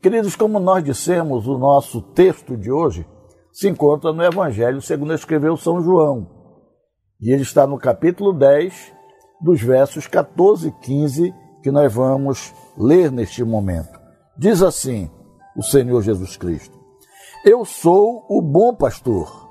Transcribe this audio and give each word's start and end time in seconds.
Queridos, 0.00 0.36
como 0.36 0.60
nós 0.60 0.84
dissemos, 0.84 1.48
o 1.48 1.58
nosso 1.58 2.00
texto 2.00 2.56
de 2.56 2.70
hoje 2.70 3.04
se 3.52 3.68
encontra 3.68 4.12
no 4.12 4.22
Evangelho 4.22 4.80
segundo 4.80 5.12
escreveu 5.12 5.56
São 5.56 5.82
João. 5.82 6.30
E 7.20 7.32
ele 7.32 7.42
está 7.42 7.66
no 7.66 7.76
capítulo 7.76 8.32
10, 8.32 8.92
dos 9.40 9.60
versos 9.60 10.06
14 10.06 10.68
e 10.68 10.72
15, 10.72 11.34
que 11.64 11.72
nós 11.72 11.92
vamos 11.92 12.54
ler 12.76 13.10
neste 13.10 13.42
momento. 13.42 13.98
Diz 14.38 14.62
assim 14.62 15.10
o 15.56 15.64
Senhor 15.64 16.00
Jesus 16.00 16.36
Cristo: 16.36 16.78
Eu 17.44 17.64
sou 17.64 18.24
o 18.28 18.40
bom 18.40 18.72
pastor, 18.76 19.48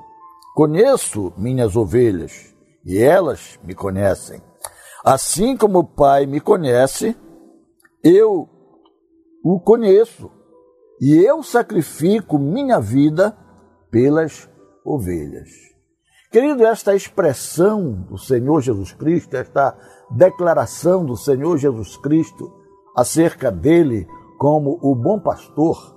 conheço 0.56 1.34
minhas 1.36 1.76
ovelhas 1.76 2.56
e 2.86 2.98
elas 2.98 3.60
me 3.66 3.76
conhecem. 3.76 4.42
Assim 5.04 5.58
como 5.58 5.80
o 5.80 5.84
Pai 5.84 6.26
me 6.26 6.40
conhece, 6.40 7.18
eu 8.02 8.48
o 9.44 9.60
conheço 9.60 10.37
e 11.00 11.16
eu 11.16 11.44
sacrifico 11.44 12.40
minha 12.40 12.80
vida 12.80 13.38
pelas 13.92 14.50
ovelhas. 14.84 15.50
Querido, 16.32 16.66
esta 16.66 16.96
expressão 16.96 17.92
do 17.92 18.18
Senhor 18.18 18.62
Jesus 18.62 18.92
Cristo, 18.94 19.36
esta 19.36 19.78
declaração 20.12 21.06
do 21.06 21.16
Senhor 21.16 21.58
Jesus 21.58 21.98
Cristo 21.98 22.52
acerca 22.96 23.52
dele 23.52 24.08
como 24.38 24.78
o 24.82 24.94
bom 24.96 25.20
pastor, 25.20 25.96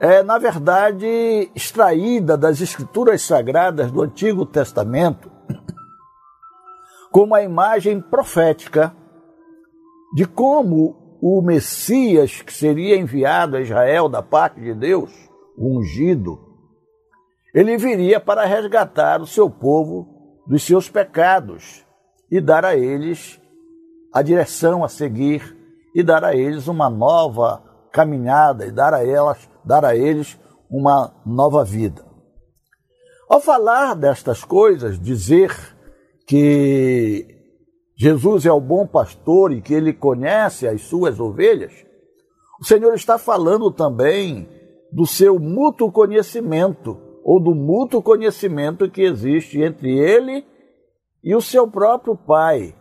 é, 0.00 0.22
na 0.22 0.38
verdade, 0.38 1.50
extraída 1.54 2.36
das 2.36 2.60
Escrituras 2.60 3.22
Sagradas 3.22 3.90
do 3.90 4.02
Antigo 4.02 4.46
Testamento, 4.46 5.30
como 7.10 7.34
a 7.34 7.42
imagem 7.42 8.00
profética 8.00 8.94
de 10.14 10.24
como 10.24 11.07
o 11.20 11.42
Messias 11.42 12.42
que 12.42 12.52
seria 12.52 12.96
enviado 12.96 13.56
a 13.56 13.60
Israel 13.60 14.08
da 14.08 14.22
parte 14.22 14.60
de 14.60 14.74
Deus, 14.74 15.12
o 15.56 15.78
ungido, 15.78 16.38
ele 17.54 17.76
viria 17.76 18.20
para 18.20 18.44
resgatar 18.44 19.20
o 19.20 19.26
seu 19.26 19.50
povo 19.50 20.42
dos 20.46 20.62
seus 20.62 20.88
pecados 20.88 21.84
e 22.30 22.40
dar 22.40 22.64
a 22.64 22.76
eles 22.76 23.40
a 24.12 24.22
direção 24.22 24.84
a 24.84 24.88
seguir 24.88 25.56
e 25.94 26.02
dar 26.02 26.24
a 26.24 26.34
eles 26.34 26.68
uma 26.68 26.88
nova 26.88 27.62
caminhada 27.92 28.66
e 28.66 28.70
dar 28.70 28.94
a 28.94 29.04
elas, 29.06 29.48
dar 29.64 29.84
a 29.84 29.96
eles 29.96 30.38
uma 30.70 31.14
nova 31.24 31.64
vida. 31.64 32.04
Ao 33.28 33.40
falar 33.40 33.94
destas 33.94 34.44
coisas, 34.44 34.98
dizer 34.98 35.54
que 36.26 37.37
Jesus 37.98 38.46
é 38.46 38.52
o 38.52 38.60
bom 38.60 38.86
pastor 38.86 39.52
e 39.52 39.60
que 39.60 39.74
ele 39.74 39.92
conhece 39.92 40.68
as 40.68 40.82
suas 40.82 41.18
ovelhas, 41.18 41.72
o 42.60 42.64
Senhor 42.64 42.94
está 42.94 43.18
falando 43.18 43.72
também 43.72 44.48
do 44.92 45.04
seu 45.04 45.38
mútuo 45.38 45.90
conhecimento, 45.90 46.96
ou 47.24 47.42
do 47.42 47.54
mútuo 47.54 48.02
conhecimento 48.02 48.90
que 48.90 49.02
existe 49.02 49.60
entre 49.60 49.98
ele 49.98 50.46
e 51.22 51.34
o 51.34 51.40
seu 51.40 51.68
próprio 51.68 52.16
Pai, 52.16 52.74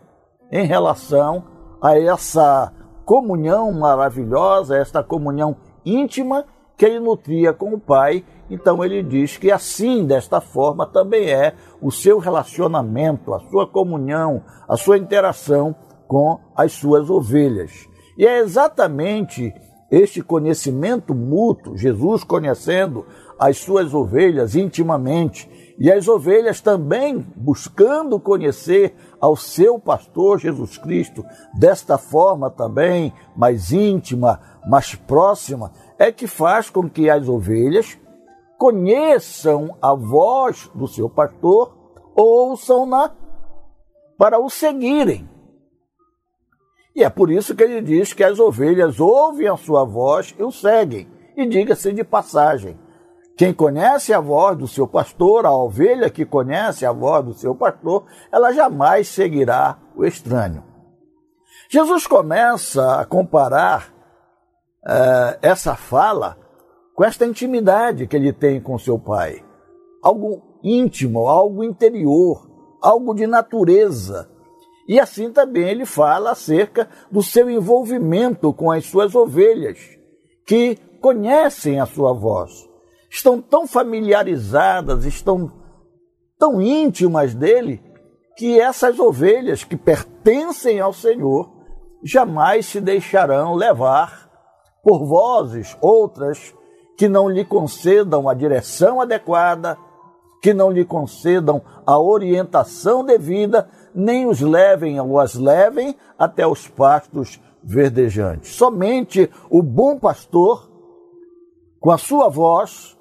em 0.51 0.65
relação 0.65 1.43
a 1.81 1.99
essa 1.99 2.73
comunhão 3.05 3.71
maravilhosa, 3.71 4.77
esta 4.77 5.03
comunhão 5.03 5.57
íntima 5.85 6.45
que 6.77 6.85
ele 6.85 6.99
nutria 6.99 7.53
com 7.53 7.73
o 7.73 7.79
Pai. 7.79 8.23
Então 8.49 8.83
ele 8.83 9.03
diz 9.03 9.37
que 9.37 9.51
assim, 9.51 10.05
desta 10.05 10.39
forma, 10.39 10.85
também 10.85 11.29
é 11.29 11.53
o 11.81 11.91
seu 11.91 12.17
relacionamento, 12.17 13.33
a 13.33 13.39
sua 13.39 13.67
comunhão, 13.67 14.43
a 14.67 14.77
sua 14.77 14.97
interação 14.97 15.75
com 16.07 16.39
as 16.55 16.71
suas 16.71 17.09
ovelhas. 17.09 17.87
E 18.17 18.25
é 18.25 18.39
exatamente 18.39 19.53
este 19.91 20.21
conhecimento 20.21 21.13
mútuo, 21.13 21.77
Jesus 21.77 22.23
conhecendo 22.23 23.05
as 23.39 23.57
suas 23.57 23.93
ovelhas 23.93 24.55
intimamente, 24.55 25.49
e 25.79 25.91
as 25.91 26.07
ovelhas 26.07 26.59
também 26.59 27.25
buscando 27.35 28.19
conhecer 28.19 28.95
ao 29.21 29.35
seu 29.35 29.77
pastor 29.77 30.39
Jesus 30.39 30.77
Cristo, 30.77 31.23
desta 31.53 31.97
forma 31.99 32.49
também 32.49 33.13
mais 33.35 33.71
íntima, 33.71 34.39
mais 34.67 34.95
próxima, 34.95 35.71
é 35.99 36.11
que 36.11 36.25
faz 36.25 36.69
com 36.69 36.89
que 36.89 37.09
as 37.09 37.29
ovelhas 37.29 37.97
conheçam 38.57 39.77
a 39.81 39.93
voz 39.93 40.69
do 40.73 40.87
seu 40.87 41.09
pastor, 41.09 41.75
ouçam-na 42.15 43.15
para 44.17 44.39
o 44.39 44.49
seguirem. 44.49 45.29
E 46.95 47.03
é 47.03 47.09
por 47.09 47.29
isso 47.29 47.55
que 47.55 47.63
ele 47.63 47.81
diz 47.81 48.11
que 48.11 48.23
as 48.23 48.39
ovelhas 48.39 48.99
ouvem 48.99 49.47
a 49.47 49.55
sua 49.55 49.85
voz 49.85 50.33
e 50.37 50.43
o 50.43 50.51
seguem. 50.51 51.07
E 51.35 51.45
diga-se 51.45 51.93
de 51.93 52.03
passagem, 52.03 52.79
quem 53.37 53.53
conhece 53.53 54.11
a 54.11 54.19
voz 54.19 54.57
do 54.57 54.67
seu 54.67 54.87
pastor, 54.87 55.45
a 55.45 55.51
ovelha 55.51 56.09
que 56.09 56.25
conhece 56.25 56.83
a 56.87 56.91
voz 56.91 57.23
do 57.23 57.33
seu 57.35 57.53
pastor, 57.53 58.05
ela 58.31 58.51
jamais 58.51 59.07
seguirá 59.07 59.77
o 59.95 60.03
estranho. 60.03 60.63
Jesus 61.69 62.07
começa 62.07 62.99
a 62.99 63.05
comparar 63.05 63.93
uh, 64.83 65.37
essa 65.39 65.75
fala 65.75 66.35
com 66.97 67.05
esta 67.05 67.25
intimidade 67.25 68.07
que 68.07 68.15
ele 68.17 68.33
tem 68.33 68.59
com 68.59 68.77
seu 68.77 68.97
pai. 68.97 69.45
Algo 70.03 70.41
íntimo, 70.63 71.27
algo 71.29 71.63
interior, 71.63 72.49
algo 72.81 73.13
de 73.13 73.25
natureza 73.25 74.27
e 74.87 74.99
assim 74.99 75.31
também 75.31 75.67
ele 75.67 75.85
fala 75.85 76.31
acerca 76.31 76.89
do 77.11 77.21
seu 77.21 77.49
envolvimento 77.49 78.53
com 78.53 78.71
as 78.71 78.85
suas 78.85 79.13
ovelhas, 79.13 79.77
que 80.45 80.77
conhecem 81.01 81.79
a 81.79 81.85
sua 81.85 82.13
voz, 82.13 82.51
estão 83.09 83.41
tão 83.41 83.67
familiarizadas, 83.67 85.03
estão 85.03 85.51
tão 86.39 86.61
íntimas 86.61 87.35
dele, 87.35 87.83
que 88.37 88.59
essas 88.59 88.97
ovelhas 88.97 89.63
que 89.63 89.75
pertencem 89.75 90.79
ao 90.79 90.93
Senhor 90.93 91.51
jamais 92.01 92.67
se 92.67 92.79
deixarão 92.79 93.55
levar 93.55 94.29
por 94.81 95.05
vozes 95.05 95.75
outras 95.81 96.53
que 96.97 97.07
não 97.07 97.29
lhe 97.29 97.45
concedam 97.45 98.27
a 98.27 98.33
direção 98.33 98.99
adequada, 98.99 99.77
que 100.41 100.53
não 100.53 100.71
lhe 100.71 100.83
concedam 100.83 101.61
a 101.85 101.99
orientação 101.99 103.05
devida, 103.05 103.69
nem 103.93 104.27
os 104.27 104.41
levem 104.41 104.99
ou 104.99 105.19
as 105.19 105.35
levem 105.35 105.95
até 106.17 106.47
os 106.47 106.67
pastos 106.67 107.39
verdejantes. 107.63 108.55
Somente 108.55 109.29
o 109.49 109.61
bom 109.61 109.99
pastor, 109.99 110.67
com 111.79 111.91
a 111.91 111.97
sua 111.97 112.29
voz, 112.29 112.97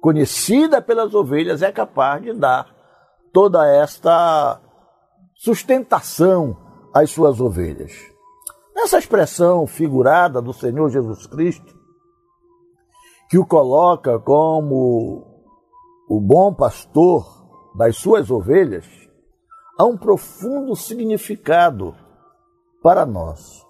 conhecida 0.00 0.82
pelas 0.82 1.14
ovelhas, 1.14 1.62
é 1.62 1.72
capaz 1.72 2.22
de 2.22 2.34
dar 2.34 2.74
toda 3.32 3.66
esta 3.66 4.60
sustentação 5.34 6.56
às 6.92 7.10
suas 7.10 7.40
ovelhas. 7.40 7.92
Nessa 8.74 8.98
expressão 8.98 9.66
figurada 9.66 10.42
do 10.42 10.52
Senhor 10.52 10.90
Jesus 10.90 11.26
Cristo, 11.26 11.77
que 13.28 13.38
o 13.38 13.44
coloca 13.44 14.18
como 14.18 15.24
o 16.08 16.20
bom 16.20 16.52
pastor 16.54 17.26
das 17.76 17.96
suas 17.96 18.30
ovelhas, 18.30 18.86
há 19.78 19.84
um 19.84 19.96
profundo 19.96 20.74
significado 20.74 21.94
para 22.82 23.04
nós. 23.04 23.64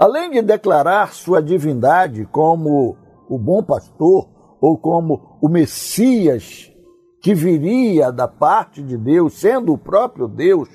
Além 0.00 0.30
de 0.30 0.42
declarar 0.42 1.12
sua 1.12 1.40
divindade 1.40 2.26
como 2.26 2.96
o 3.28 3.38
bom 3.38 3.62
pastor 3.62 4.28
ou 4.60 4.76
como 4.76 5.38
o 5.40 5.48
Messias 5.48 6.72
que 7.20 7.34
viria 7.34 8.10
da 8.10 8.26
parte 8.26 8.82
de 8.82 8.96
Deus, 8.96 9.34
sendo 9.34 9.72
o 9.72 9.78
próprio 9.78 10.26
Deus 10.26 10.68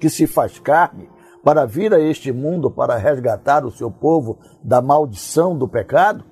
que 0.00 0.08
se 0.08 0.26
faz 0.26 0.58
carne 0.58 1.10
para 1.44 1.66
vir 1.66 1.92
a 1.92 2.00
este 2.00 2.32
mundo 2.32 2.70
para 2.70 2.96
resgatar 2.96 3.66
o 3.66 3.70
seu 3.70 3.90
povo 3.90 4.38
da 4.62 4.80
maldição 4.80 5.56
do 5.56 5.68
pecado, 5.68 6.24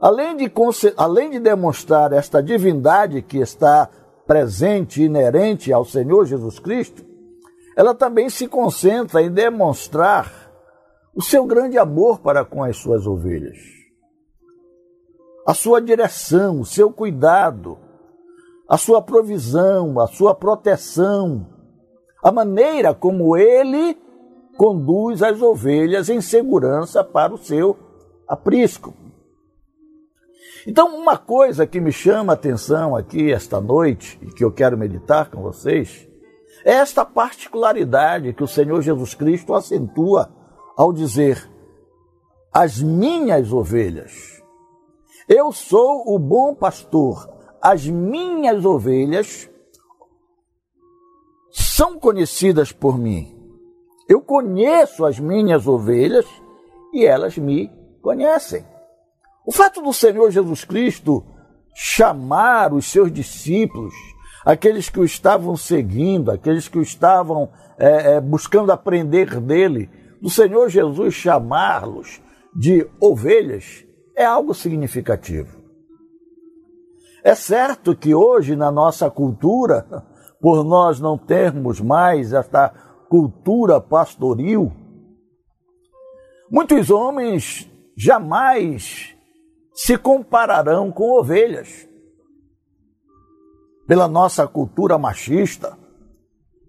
além 0.00 0.36
de, 0.36 0.52
além 0.96 1.30
de 1.30 1.38
demonstrar 1.38 2.12
esta 2.12 2.42
divindade 2.42 3.20
que 3.22 3.38
está 3.38 3.88
presente, 4.26 5.02
inerente 5.02 5.72
ao 5.72 5.84
Senhor 5.84 6.24
Jesus 6.24 6.58
Cristo, 6.58 7.04
ela 7.76 7.94
também 7.94 8.30
se 8.30 8.46
concentra 8.46 9.22
em 9.22 9.30
demonstrar 9.30 10.32
o 11.14 11.22
seu 11.22 11.44
grande 11.44 11.76
amor 11.76 12.20
para 12.20 12.44
com 12.44 12.62
as 12.62 12.76
suas 12.76 13.06
ovelhas, 13.06 13.58
a 15.46 15.52
sua 15.52 15.80
direção, 15.80 16.60
o 16.60 16.64
seu 16.64 16.92
cuidado, 16.92 17.78
a 18.68 18.78
sua 18.78 19.02
provisão, 19.02 19.98
a 19.98 20.06
sua 20.06 20.34
proteção, 20.34 21.46
a 22.22 22.30
maneira 22.30 22.94
como 22.94 23.36
ele 23.36 23.98
conduz 24.56 25.22
as 25.22 25.42
ovelhas 25.42 26.08
em 26.08 26.20
segurança 26.20 27.02
para 27.02 27.34
o 27.34 27.38
seu 27.38 27.76
aprisco. 28.28 28.99
Então, 30.66 30.96
uma 30.96 31.16
coisa 31.16 31.66
que 31.66 31.80
me 31.80 31.92
chama 31.92 32.32
a 32.32 32.34
atenção 32.34 32.94
aqui 32.94 33.32
esta 33.32 33.60
noite 33.60 34.18
e 34.22 34.26
que 34.26 34.44
eu 34.44 34.52
quero 34.52 34.76
meditar 34.76 35.30
com 35.30 35.42
vocês 35.42 36.08
é 36.64 36.72
esta 36.74 37.04
particularidade 37.04 38.34
que 38.34 38.42
o 38.42 38.48
Senhor 38.48 38.80
Jesus 38.82 39.14
Cristo 39.14 39.54
acentua 39.54 40.30
ao 40.76 40.92
dizer: 40.92 41.50
as 42.52 42.80
minhas 42.80 43.52
ovelhas. 43.52 44.42
Eu 45.28 45.52
sou 45.52 46.12
o 46.12 46.18
bom 46.18 46.54
pastor. 46.54 47.28
As 47.62 47.86
minhas 47.86 48.64
ovelhas 48.64 49.50
são 51.50 51.98
conhecidas 51.98 52.72
por 52.72 52.98
mim. 52.98 53.36
Eu 54.08 54.20
conheço 54.20 55.04
as 55.04 55.20
minhas 55.20 55.68
ovelhas 55.68 56.26
e 56.92 57.04
elas 57.04 57.38
me 57.38 57.70
conhecem. 58.02 58.64
O 59.46 59.52
fato 59.52 59.80
do 59.80 59.92
Senhor 59.92 60.30
Jesus 60.30 60.64
Cristo 60.64 61.24
chamar 61.74 62.74
os 62.74 62.86
seus 62.86 63.10
discípulos, 63.10 63.94
aqueles 64.44 64.88
que 64.88 65.00
o 65.00 65.04
estavam 65.04 65.56
seguindo, 65.56 66.30
aqueles 66.30 66.68
que 66.68 66.78
o 66.78 66.82
estavam 66.82 67.50
é, 67.78 68.14
é, 68.14 68.20
buscando 68.20 68.70
aprender 68.70 69.40
dele, 69.40 69.90
do 70.20 70.28
Senhor 70.28 70.68
Jesus 70.68 71.14
chamá-los 71.14 72.20
de 72.54 72.86
ovelhas, 73.00 73.84
é 74.14 74.24
algo 74.24 74.52
significativo. 74.52 75.58
É 77.24 77.34
certo 77.34 77.96
que 77.96 78.14
hoje, 78.14 78.56
na 78.56 78.70
nossa 78.70 79.10
cultura, 79.10 79.86
por 80.40 80.64
nós 80.64 81.00
não 81.00 81.16
termos 81.16 81.80
mais 81.80 82.32
esta 82.32 82.68
cultura 83.08 83.80
pastoril, 83.80 84.72
muitos 86.50 86.90
homens 86.90 87.70
jamais 87.96 89.16
se 89.72 89.96
compararão 89.96 90.90
com 90.90 91.18
ovelhas. 91.18 91.88
Pela 93.86 94.06
nossa 94.06 94.46
cultura 94.46 94.98
machista, 94.98 95.76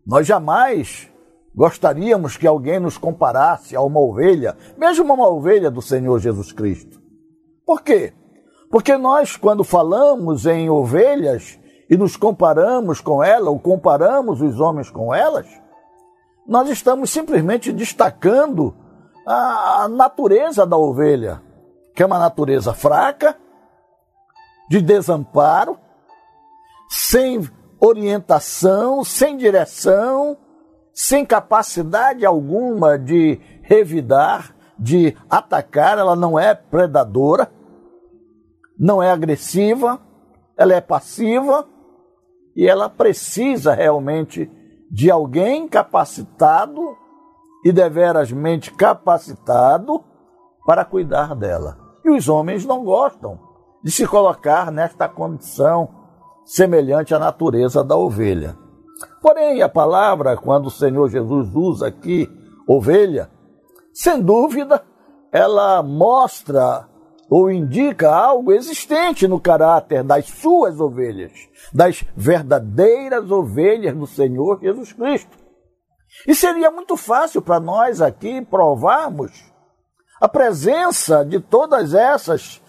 nós 0.06 0.26
jamais 0.26 1.10
gostaríamos 1.54 2.38
que 2.38 2.48
alguém 2.48 2.80
nos 2.80 2.98
comparasse 2.98 3.76
a 3.76 3.82
uma 3.82 4.00
ovelha, 4.00 4.58
mesmo 4.78 5.14
uma 5.14 5.28
ovelha 5.28 5.70
do 5.70 5.82
Senhor 5.82 6.20
Jesus 6.20 6.52
Cristo. 6.52 7.00
Por 7.66 7.82
quê? 7.82 8.14
Porque 8.70 8.98
nós, 8.98 9.36
quando 9.36 9.64
falamos 9.64 10.46
em 10.46 10.70
ovelhas 10.70 11.60
e 11.90 11.98
nos 11.98 12.16
comparamos 12.16 13.02
com 13.02 13.22
ela, 13.22 13.50
ou 13.50 13.60
comparamos 13.60 14.42
os 14.42 14.60
homens 14.60 14.90
com 14.90 15.14
elas, 15.14 15.46
nós 16.48 16.70
estamos 16.70 17.12
simplesmente 17.12 17.72
destacando 17.72 18.74
a 19.28 19.88
natureza 19.90 20.66
da 20.66 20.78
ovelha 20.78 21.42
que 21.96 22.04
é 22.04 22.06
uma 22.06 22.20
natureza 22.20 22.74
fraca, 22.74 23.38
de 24.70 24.82
desamparo, 24.82 25.78
sem 26.90 27.42
orientação, 27.80 29.04
sem 29.04 29.36
direção, 29.36 30.38
sem 30.94 31.26
capacidade 31.26 32.26
alguma 32.26 32.98
de 32.98 33.40
revidar, 33.64 34.56
de 34.78 35.16
atacar, 35.30 35.98
ela 35.98 36.16
não 36.16 36.38
é 36.38 36.54
predadora, 36.54 37.52
não 38.78 39.02
é 39.02 39.12
agressiva, 39.12 40.00
ela 40.58 40.74
é 40.74 40.82
passiva 40.82 41.68
e 42.56 42.68
ela 42.68 42.90
precisa 42.90 43.74
realmente 43.74 44.50
de 44.92 45.10
alguém 45.10 45.68
capacitado 45.68 46.82
e 47.64 47.72
deverasmente 47.72 48.74
capacitado 48.74 50.04
para 50.66 50.84
cuidar 50.84 51.36
dela. 51.36 51.81
E 52.04 52.10
os 52.10 52.28
homens 52.28 52.66
não 52.66 52.84
gostam 52.84 53.40
de 53.84 53.92
se 53.92 54.08
colocar 54.08 54.72
nesta 54.72 55.08
condição 55.08 55.90
semelhante 56.46 57.14
à 57.14 57.20
natureza 57.20 57.84
da 57.84 57.96
ovelha. 57.96 58.58
Porém, 59.22 59.62
a 59.62 59.70
palavra, 59.70 60.38
quando 60.38 60.68
o 60.68 60.72
Senhor 60.72 61.10
Jesus 61.10 61.56
usa 61.56 61.88
aqui 61.88 62.30
ovelha, 62.68 63.30
sem 63.94 64.22
dúvida, 64.22 64.84
ela 65.32 65.82
mostra 65.82 66.88
ou 67.30 67.50
indica 67.50 68.14
algo 68.14 68.52
existente 68.52 69.26
no 69.26 69.40
caráter 69.40 70.04
das 70.04 70.26
suas 70.26 70.80
ovelhas, 70.82 71.32
das 71.74 72.04
verdadeiras 72.16 73.32
ovelhas 73.32 73.96
do 73.96 74.06
Senhor 74.06 74.60
Jesus 74.60 74.92
Cristo. 74.92 75.38
E 76.28 76.36
seria 76.36 76.70
muito 76.70 76.98
fácil 76.98 77.42
para 77.42 77.60
nós 77.60 78.02
aqui 78.02 78.42
provarmos 78.42 79.51
a 80.22 80.30
presença 80.30 81.26
de 81.26 81.40
todas 81.40 81.96
essas 81.96 82.62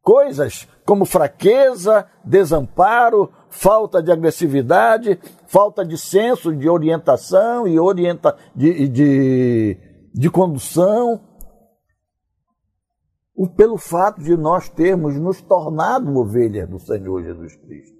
coisas, 0.00 0.66
como 0.86 1.04
fraqueza, 1.04 2.08
desamparo, 2.24 3.30
falta 3.50 4.02
de 4.02 4.10
agressividade, 4.10 5.20
falta 5.46 5.84
de 5.84 5.98
senso 5.98 6.56
de 6.56 6.70
orientação 6.70 7.68
e 7.68 7.78
orienta, 7.78 8.34
de, 8.56 8.88
de, 8.88 9.78
de 10.14 10.30
condução, 10.30 11.20
pelo 13.56 13.76
fato 13.76 14.22
de 14.22 14.34
nós 14.36 14.70
termos 14.70 15.16
nos 15.16 15.42
tornado 15.42 16.14
ovelhas 16.16 16.68
do 16.68 16.78
Senhor 16.78 17.22
Jesus 17.22 17.56
Cristo. 17.56 17.98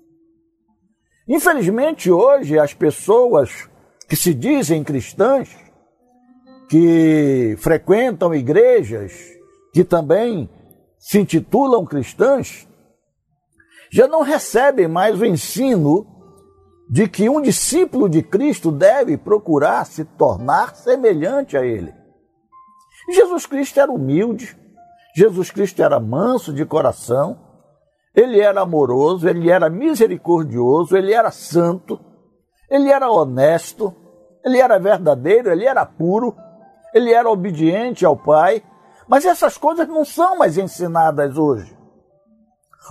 Infelizmente, 1.29 2.11
hoje, 2.11 2.59
as 2.59 2.73
pessoas 2.73 3.69
que 4.09 4.17
se 4.17 4.35
dizem 4.35 4.82
cristãs 4.82 5.55
que 6.70 7.56
frequentam 7.58 8.32
igrejas, 8.32 9.12
que 9.75 9.82
também 9.82 10.49
se 10.96 11.19
intitulam 11.19 11.84
cristãs, 11.84 12.69
já 13.90 14.06
não 14.06 14.22
recebem 14.22 14.87
mais 14.87 15.20
o 15.20 15.26
ensino 15.26 16.06
de 16.88 17.08
que 17.08 17.28
um 17.28 17.43
discípulo 17.43 18.08
de 18.08 18.22
Cristo 18.22 18.70
deve 18.70 19.17
procurar 19.17 19.84
se 19.84 20.05
tornar 20.05 20.76
semelhante 20.76 21.56
a 21.56 21.67
ele. 21.67 21.93
Jesus 23.12 23.46
Cristo 23.46 23.81
era 23.81 23.90
humilde, 23.90 24.56
Jesus 25.17 25.50
Cristo 25.50 25.82
era 25.82 25.99
manso 25.99 26.52
de 26.52 26.64
coração, 26.64 27.37
ele 28.14 28.38
era 28.38 28.61
amoroso, 28.61 29.28
ele 29.28 29.50
era 29.50 29.69
misericordioso, 29.69 30.96
ele 30.96 31.12
era 31.12 31.32
santo, 31.32 31.99
ele 32.70 32.90
era 32.90 33.11
honesto, 33.11 33.93
ele 34.44 34.58
era 34.58 34.78
verdadeiro, 34.78 35.50
ele 35.50 35.64
era 35.64 35.84
puro 35.84 36.32
ele 36.95 37.13
era 37.13 37.31
obediente 37.31 38.05
ao 38.05 38.17
pai, 38.17 38.63
mas 39.09 39.25
essas 39.25 39.57
coisas 39.59 39.89
não 39.89 40.05
são 40.05 40.39
mais 40.39 40.57
ensinadas 40.57 41.37
hoje. 41.37 41.77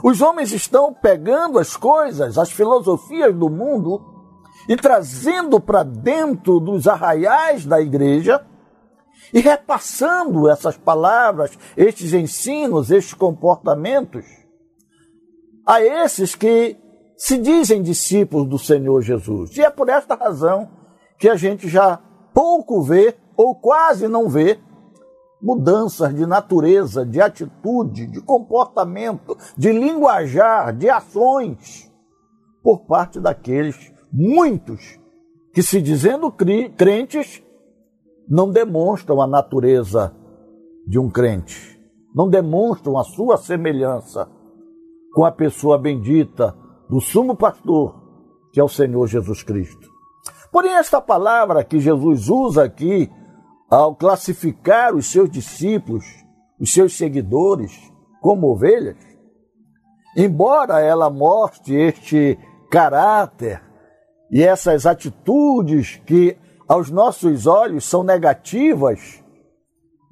Os 0.04 0.22
homens 0.22 0.52
estão 0.52 0.94
pegando 0.94 1.60
as 1.60 1.76
coisas, 1.76 2.38
as 2.38 2.52
filosofias 2.52 3.36
do 3.36 3.50
mundo 3.50 4.02
e 4.68 4.76
trazendo 4.76 5.60
para 5.60 5.84
dentro 5.84 6.60
dos 6.60 6.88
arraiais 6.88 7.66
da 7.66 7.82
igreja 7.82 8.46
e 9.34 9.40
repassando 9.40 10.50
essas 10.50 10.78
palavras, 10.78 11.58
estes 11.76 12.14
ensinos, 12.14 12.92
estes 12.92 13.14
comportamentos 13.14 14.26
a 15.66 15.82
esses 15.82 16.34
que 16.34 16.78
se 17.16 17.38
dizem 17.38 17.84
discípulos 17.84 18.48
do 18.48 18.58
Senhor 18.58 19.02
Jesus. 19.02 19.56
E 19.58 19.62
é 19.62 19.70
por 19.70 19.90
esta 19.90 20.16
razão 20.16 20.70
que 21.18 21.28
a 21.28 21.36
gente 21.36 21.68
já 21.68 21.98
pouco 22.34 22.82
vê 22.82 23.16
ou 23.40 23.56
quase 23.56 24.10
não 24.10 24.28
vê 24.28 24.60
mudanças 25.42 26.14
de 26.14 26.26
natureza, 26.26 27.06
de 27.06 27.22
atitude, 27.22 28.06
de 28.06 28.22
comportamento, 28.22 29.38
de 29.58 29.72
linguajar, 29.72 30.76
de 30.76 30.90
ações 30.90 31.90
por 32.62 32.80
parte 32.80 33.18
daqueles 33.18 33.94
muitos 34.12 35.00
que, 35.54 35.64
se 35.64 35.82
dizendo 35.82 36.30
crentes, 36.76 37.42
não 38.28 38.52
demonstram 38.52 39.22
a 39.22 39.26
natureza 39.26 40.14
de 40.86 41.00
um 41.00 41.10
crente, 41.10 41.80
não 42.14 42.30
demonstram 42.30 42.98
a 42.98 43.06
sua 43.06 43.38
semelhança 43.38 44.30
com 45.14 45.24
a 45.24 45.32
pessoa 45.32 45.78
bendita 45.78 46.54
do 46.90 47.00
sumo 47.00 47.38
pastor, 47.38 47.96
que 48.52 48.60
é 48.60 48.64
o 48.64 48.68
Senhor 48.68 49.08
Jesus 49.08 49.44
Cristo. 49.44 49.88
Porém, 50.52 50.74
esta 50.74 51.00
palavra 51.00 51.64
que 51.64 51.80
Jesus 51.80 52.28
usa 52.28 52.66
aqui 52.66 53.10
ao 53.70 53.96
classificar 53.96 54.96
os 54.96 55.12
seus 55.12 55.30
discípulos, 55.30 56.06
os 56.60 56.72
seus 56.74 56.98
seguidores, 56.98 57.72
como 58.22 58.48
ovelhas, 58.48 58.98
embora 60.18 60.82
ela 60.82 61.10
mostre 61.10 61.76
este 61.76 62.38
caráter 62.70 63.62
e 64.32 64.44
essas 64.44 64.86
atitudes 64.86 66.02
que 66.06 66.38
aos 66.68 66.90
nossos 66.90 67.48
olhos 67.48 67.86
são 67.86 68.04
negativas 68.04 69.24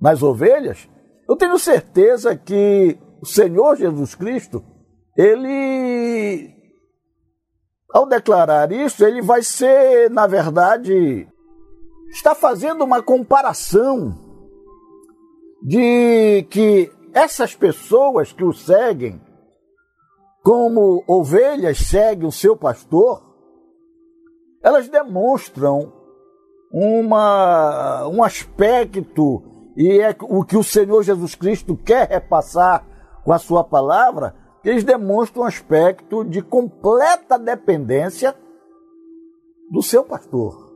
nas 0.01 0.23
ovelhas, 0.23 0.87
eu 1.27 1.35
tenho 1.35 1.59
certeza 1.59 2.35
que 2.35 2.97
o 3.21 3.25
Senhor 3.25 3.75
Jesus 3.75 4.15
Cristo, 4.15 4.63
ele, 5.15 6.53
ao 7.91 8.07
declarar 8.07 8.71
isso, 8.71 9.03
ele 9.05 9.21
vai 9.21 9.43
ser, 9.43 10.09
na 10.09 10.25
verdade, 10.25 11.27
está 12.09 12.33
fazendo 12.33 12.83
uma 12.83 13.01
comparação 13.01 14.15
de 15.61 16.45
que 16.49 16.91
essas 17.13 17.55
pessoas 17.55 18.31
que 18.31 18.43
o 18.43 18.53
seguem, 18.53 19.21
como 20.43 21.03
ovelhas 21.07 21.79
seguem 21.79 22.27
o 22.27 22.31
seu 22.31 22.55
pastor, 22.55 23.23
elas 24.63 24.87
demonstram 24.87 25.93
uma, 26.71 28.07
um 28.07 28.23
aspecto 28.23 29.43
e 29.75 29.99
é 30.01 30.15
o 30.21 30.43
que 30.43 30.57
o 30.57 30.63
Senhor 30.63 31.03
Jesus 31.03 31.35
Cristo 31.35 31.77
quer 31.77 32.09
repassar 32.09 32.85
com 33.23 33.31
a 33.31 33.37
sua 33.37 33.63
palavra, 33.63 34.35
eles 34.63 34.83
demonstram 34.83 35.43
um 35.43 35.45
aspecto 35.45 36.23
de 36.23 36.41
completa 36.41 37.37
dependência 37.37 38.35
do 39.69 39.81
seu 39.81 40.03
pastor. 40.03 40.66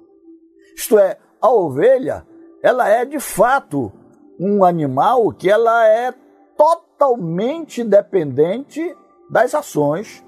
Isto 0.76 0.98
é, 0.98 1.18
a 1.42 1.50
ovelha, 1.50 2.26
ela 2.62 2.88
é 2.88 3.06
de 3.06 3.20
fato 3.20 3.92
um 4.40 4.64
animal 4.64 5.32
que 5.32 5.50
ela 5.50 5.88
é 5.88 6.14
totalmente 6.58 7.84
dependente 7.84 8.96
das 9.30 9.56
ações, 9.56 10.24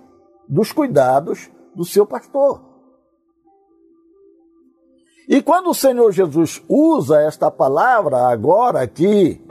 dos 0.47 0.71
cuidados 0.71 1.49
do 1.75 1.85
seu 1.85 2.05
pastor. 2.05 2.61
E 5.27 5.41
quando 5.41 5.69
o 5.69 5.73
Senhor 5.73 6.11
Jesus 6.11 6.63
usa 6.67 7.21
esta 7.21 7.49
palavra 7.49 8.27
agora 8.27 8.81
aqui, 8.81 9.41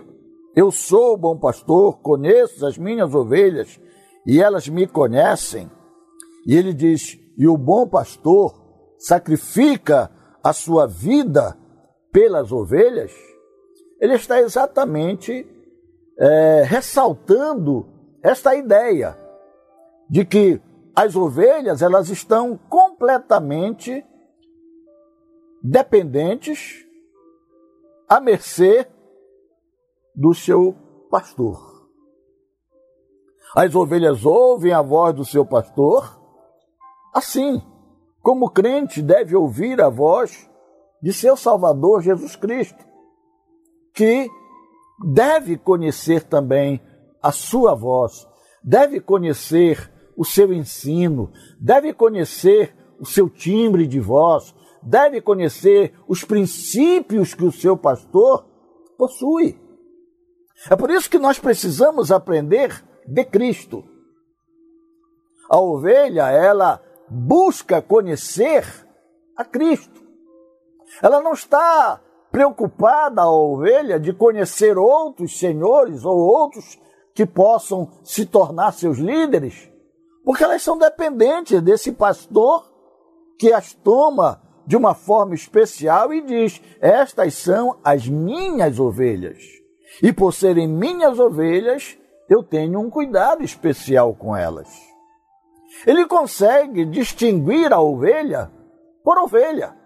eu 0.55 0.71
sou 0.71 1.17
bom 1.17 1.39
pastor, 1.39 1.99
conheço 2.01 2.67
as 2.67 2.77
minhas 2.77 3.15
ovelhas 3.15 3.81
e 4.27 4.41
elas 4.41 4.69
me 4.69 4.87
conhecem. 4.87 5.71
E 6.47 6.55
ele 6.55 6.75
diz: 6.75 7.19
e 7.39 7.49
o 7.49 7.57
bom 7.57 7.89
pastor 7.89 8.55
sacrifica 8.99 10.11
a 10.43 10.53
sua 10.53 10.87
vida 10.87 11.57
pelas 12.11 12.53
ovelhas. 12.53 13.13
Ele 14.01 14.15
está 14.15 14.41
exatamente 14.41 15.47
é, 16.19 16.63
ressaltando 16.65 17.89
esta 18.23 18.55
ideia 18.55 19.19
de 20.09 20.25
que 20.25 20.61
as 20.95 21.17
ovelhas 21.17 21.81
elas 21.81 22.09
estão 22.09 22.59
completamente 22.69 24.05
dependentes 25.63 26.87
à 28.09 28.21
mercê 28.21 28.87
do 30.15 30.35
seu 30.35 30.75
pastor. 31.11 31.89
As 33.55 33.75
ovelhas 33.75 34.25
ouvem 34.25 34.73
a 34.73 34.83
voz 34.83 35.15
do 35.15 35.25
seu 35.25 35.47
pastor, 35.47 36.21
assim 37.15 37.63
como 38.23 38.51
crente 38.51 39.03
deve 39.03 39.35
ouvir 39.35 39.81
a 39.81 39.89
voz 39.89 40.49
de 41.03 41.13
seu 41.13 41.37
Salvador 41.37 42.01
Jesus 42.03 42.37
Cristo, 42.37 42.83
que 43.93 44.29
deve 45.05 45.59
conhecer 45.59 46.23
também 46.23 46.81
a 47.21 47.33
sua 47.33 47.75
voz, 47.75 48.27
deve 48.63 49.01
conhecer 49.01 49.93
o 50.17 50.25
seu 50.25 50.53
ensino, 50.53 51.33
deve 51.61 51.93
conhecer 51.93 52.75
o 53.01 53.05
seu 53.05 53.29
timbre 53.29 53.87
de 53.87 53.99
voz, 53.99 54.55
deve 54.83 55.21
conhecer 55.21 55.93
os 56.07 56.25
princípios 56.25 57.35
que 57.35 57.45
o 57.45 57.53
seu 57.53 57.77
pastor 57.77 58.47
possui. 58.97 59.61
É 60.71 60.77
por 60.77 60.91
isso 60.91 61.11
que 61.11 61.19
nós 61.19 61.41
precisamos 61.41 62.13
aprender 62.13 62.85
de 63.07 63.25
Cristo. 63.25 63.83
A 65.51 65.61
ovelha, 65.61 66.31
ela 66.31 66.81
busca 67.13 67.83
conhecer 67.83 68.65
a 69.37 69.45
Cristo. 69.45 70.01
Ela 71.03 71.21
não 71.21 71.35
está 71.35 72.01
preocupada, 72.31 73.21
a 73.21 73.31
ovelha, 73.31 74.01
de 74.01 74.15
conhecer 74.15 74.79
outros 74.79 75.39
senhores 75.39 76.05
ou 76.07 76.17
outros 76.17 76.79
que 77.15 77.27
possam 77.27 77.91
se 78.03 78.25
tornar 78.25 78.73
seus 78.73 78.97
líderes, 78.97 79.71
porque 80.25 80.43
elas 80.43 80.63
são 80.63 80.79
dependentes 80.79 81.61
desse 81.61 81.93
pastor 81.93 82.73
que 83.39 83.53
as 83.53 83.75
toma 83.75 84.41
de 84.67 84.77
uma 84.77 84.95
forma 84.95 85.35
especial 85.35 86.15
e 86.15 86.23
diz: 86.23 86.63
Estas 86.81 87.35
são 87.35 87.79
as 87.85 88.09
minhas 88.09 88.81
ovelhas. 88.81 89.43
E 90.03 90.11
por 90.13 90.33
serem 90.33 90.67
minhas 90.67 91.19
ovelhas, 91.19 91.99
eu 92.31 92.43
tenho 92.43 92.81
um 92.81 92.89
cuidado 92.89 93.43
especial 93.43 94.15
com 94.15 94.35
elas. 94.35 94.92
Ele 95.87 96.07
consegue 96.07 96.85
distinguir 96.85 97.73
a 97.73 97.81
ovelha 97.81 98.51
por 99.03 99.19
ovelha. 99.19 99.77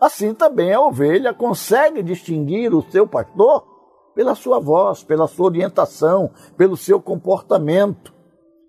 Assim 0.00 0.34
também 0.34 0.72
a 0.72 0.80
ovelha 0.80 1.34
consegue 1.34 2.02
distinguir 2.02 2.74
o 2.74 2.82
seu 2.90 3.06
pastor 3.06 3.64
pela 4.14 4.34
sua 4.34 4.58
voz, 4.58 5.02
pela 5.02 5.28
sua 5.28 5.46
orientação, 5.46 6.30
pelo 6.56 6.76
seu 6.76 7.00
comportamento. 7.00 8.12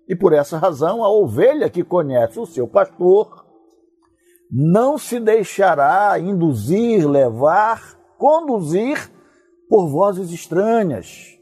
E 0.08 0.14
por 0.14 0.32
essa 0.32 0.58
razão, 0.58 1.04
a 1.04 1.08
ovelha 1.08 1.70
que 1.70 1.84
conhece 1.84 2.38
o 2.38 2.46
seu 2.46 2.66
pastor 2.66 3.46
não 4.50 4.98
se 4.98 5.20
deixará 5.20 6.18
induzir, 6.18 7.08
levar, 7.08 7.96
conduzir 8.18 9.10
por 9.68 9.88
vozes 9.88 10.32
estranhas, 10.32 11.38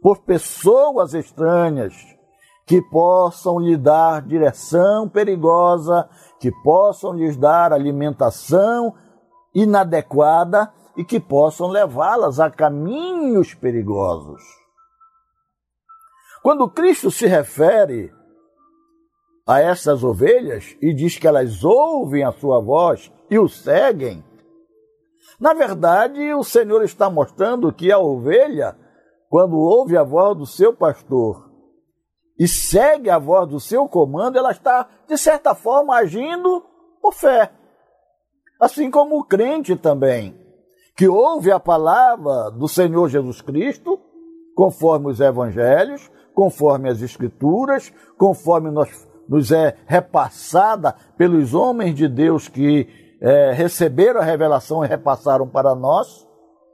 por 0.00 0.22
pessoas 0.22 1.12
estranhas 1.12 2.17
que 2.68 2.82
possam 2.82 3.58
lhe 3.58 3.78
dar 3.78 4.20
direção 4.20 5.08
perigosa, 5.08 6.06
que 6.38 6.52
possam 6.62 7.14
lhes 7.14 7.34
dar 7.34 7.72
alimentação 7.72 8.94
inadequada 9.54 10.70
e 10.94 11.02
que 11.02 11.18
possam 11.18 11.68
levá-las 11.68 12.38
a 12.38 12.50
caminhos 12.50 13.54
perigosos. 13.54 14.42
Quando 16.42 16.68
Cristo 16.68 17.10
se 17.10 17.26
refere 17.26 18.12
a 19.46 19.60
essas 19.60 20.04
ovelhas 20.04 20.76
e 20.82 20.92
diz 20.92 21.16
que 21.16 21.26
elas 21.26 21.64
ouvem 21.64 22.22
a 22.22 22.32
sua 22.32 22.60
voz 22.60 23.10
e 23.30 23.38
o 23.38 23.48
seguem, 23.48 24.22
na 25.40 25.54
verdade, 25.54 26.34
o 26.34 26.44
Senhor 26.44 26.84
está 26.84 27.08
mostrando 27.08 27.72
que 27.72 27.90
a 27.90 27.98
ovelha, 27.98 28.76
quando 29.30 29.56
ouve 29.56 29.96
a 29.96 30.02
voz 30.02 30.36
do 30.36 30.44
seu 30.44 30.74
pastor 30.74 31.47
e 32.38 32.46
segue 32.46 33.10
a 33.10 33.18
voz 33.18 33.48
do 33.48 33.58
seu 33.58 33.88
comando, 33.88 34.38
ela 34.38 34.52
está, 34.52 34.88
de 35.08 35.18
certa 35.18 35.54
forma, 35.54 35.96
agindo 35.96 36.64
por 37.02 37.12
fé. 37.12 37.50
Assim 38.60 38.90
como 38.90 39.18
o 39.18 39.24
crente 39.24 39.74
também, 39.76 40.38
que 40.96 41.08
ouve 41.08 41.50
a 41.50 41.60
palavra 41.60 42.50
do 42.50 42.68
Senhor 42.68 43.08
Jesus 43.08 43.40
Cristo, 43.40 43.98
conforme 44.54 45.10
os 45.10 45.20
evangelhos, 45.20 46.10
conforme 46.34 46.88
as 46.88 47.02
escrituras, 47.02 47.92
conforme 48.16 48.70
nós 48.70 49.06
nos 49.28 49.52
é 49.52 49.76
repassada 49.86 50.94
pelos 51.16 51.52
homens 51.52 51.94
de 51.94 52.08
Deus 52.08 52.48
que 52.48 52.88
é, 53.20 53.52
receberam 53.52 54.20
a 54.20 54.24
revelação 54.24 54.84
e 54.84 54.88
repassaram 54.88 55.46
para 55.46 55.74
nós. 55.74 56.26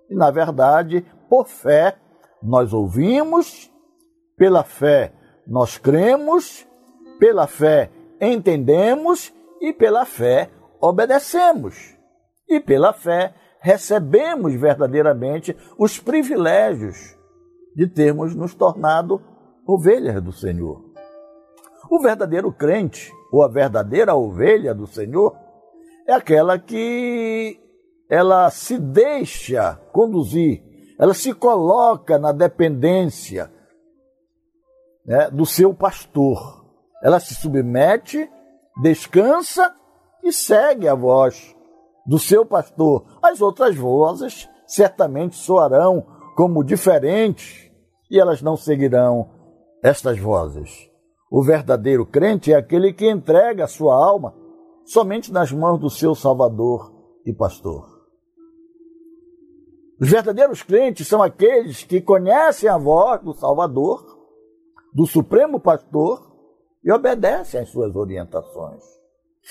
E, 0.08 0.14
na 0.14 0.30
verdade, 0.30 1.04
por 1.28 1.46
fé, 1.46 1.96
nós 2.42 2.72
ouvimos, 2.72 3.70
pela 4.36 4.62
fé, 4.62 5.12
nós 5.46 5.78
cremos, 5.78 6.66
pela 7.18 7.46
fé, 7.46 7.90
entendemos 8.20 9.32
e 9.60 9.72
pela 9.72 10.04
fé, 10.04 10.50
obedecemos. 10.80 11.96
E 12.48 12.60
pela 12.60 12.92
fé, 12.92 13.34
recebemos 13.60 14.54
verdadeiramente 14.54 15.56
os 15.78 15.98
privilégios 15.98 17.16
de 17.74 17.86
termos 17.86 18.34
nos 18.34 18.54
tornado 18.54 19.20
ovelhas 19.66 20.22
do 20.22 20.32
Senhor. 20.32 20.84
O 21.90 22.00
verdadeiro 22.00 22.52
crente, 22.52 23.12
ou 23.32 23.42
a 23.42 23.48
verdadeira 23.48 24.14
ovelha 24.14 24.74
do 24.74 24.86
Senhor, 24.86 25.34
é 26.06 26.12
aquela 26.12 26.58
que 26.58 27.58
ela 28.08 28.50
se 28.50 28.78
deixa 28.78 29.80
conduzir, 29.92 30.62
ela 30.98 31.14
se 31.14 31.32
coloca 31.32 32.18
na 32.18 32.32
dependência 32.32 33.50
né, 35.06 35.30
do 35.30 35.44
seu 35.44 35.74
pastor. 35.74 36.64
Ela 37.02 37.20
se 37.20 37.34
submete, 37.34 38.30
descansa 38.82 39.74
e 40.22 40.32
segue 40.32 40.88
a 40.88 40.94
voz 40.94 41.54
do 42.06 42.18
seu 42.18 42.44
pastor. 42.44 43.04
As 43.22 43.40
outras 43.40 43.76
vozes 43.76 44.48
certamente 44.66 45.36
soarão 45.36 46.06
como 46.36 46.64
diferentes 46.64 47.70
e 48.10 48.18
elas 48.18 48.42
não 48.42 48.56
seguirão 48.56 49.30
estas 49.82 50.18
vozes. 50.18 50.90
O 51.30 51.42
verdadeiro 51.42 52.06
crente 52.06 52.52
é 52.52 52.56
aquele 52.56 52.92
que 52.92 53.10
entrega 53.10 53.64
a 53.64 53.68
sua 53.68 53.94
alma 53.94 54.34
somente 54.84 55.32
nas 55.32 55.50
mãos 55.50 55.78
do 55.78 55.90
seu 55.90 56.14
Salvador 56.14 56.92
e 57.26 57.32
Pastor. 57.32 57.94
Os 60.00 60.10
verdadeiros 60.10 60.62
crentes 60.62 61.06
são 61.06 61.22
aqueles 61.22 61.82
que 61.82 62.00
conhecem 62.00 62.68
a 62.68 62.76
voz 62.76 63.22
do 63.22 63.32
Salvador, 63.32 64.13
do 64.94 65.06
Supremo 65.06 65.58
Pastor 65.58 66.32
e 66.84 66.92
obedecem 66.92 67.60
às 67.60 67.68
suas 67.70 67.96
orientações. 67.96 68.82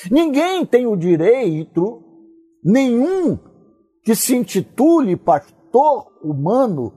Ninguém 0.09 0.65
tem 0.65 0.87
o 0.87 0.95
direito, 0.95 2.01
nenhum, 2.63 3.37
que 4.03 4.15
se 4.15 4.35
intitule 4.35 5.15
pastor 5.15 6.11
humano 6.23 6.93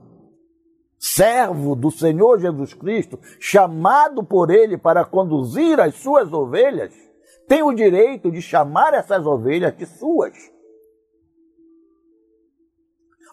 servo 0.99 1.75
do 1.75 1.91
Senhor 1.91 2.39
Jesus 2.39 2.73
Cristo, 2.73 3.19
chamado 3.39 4.23
por 4.23 4.49
ele 4.49 4.77
para 4.77 5.05
conduzir 5.05 5.79
as 5.79 5.95
suas 5.95 6.33
ovelhas, 6.33 6.93
tem 7.47 7.61
o 7.61 7.73
direito 7.73 8.31
de 8.31 8.41
chamar 8.41 8.93
essas 8.93 9.25
ovelhas 9.25 9.75
de 9.77 9.85
suas. 9.85 10.33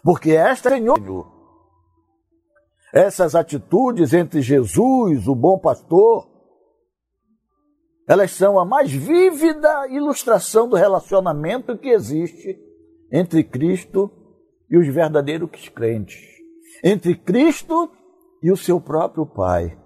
Porque 0.03 0.33
esta 0.33 0.69
é 0.69 0.73
Senhor. 0.75 1.34
Essas 2.95 3.35
atitudes 3.35 4.15
entre 4.15 4.41
Jesus, 4.41 5.27
o 5.27 5.35
bom 5.35 5.59
pastor, 5.59 6.31
elas 8.07 8.31
são 8.31 8.57
a 8.57 8.65
mais 8.65 8.93
vívida 8.93 9.89
ilustração 9.89 10.69
do 10.69 10.77
relacionamento 10.77 11.77
que 11.77 11.89
existe 11.89 12.57
entre 13.11 13.43
Cristo 13.43 14.09
e 14.71 14.79
os 14.79 14.87
verdadeiros 14.87 15.69
crentes, 15.71 16.21
entre 16.85 17.17
Cristo 17.17 17.91
e 18.41 18.53
o 18.53 18.57
seu 18.57 18.81
próprio 18.81 19.27
Pai. 19.27 19.77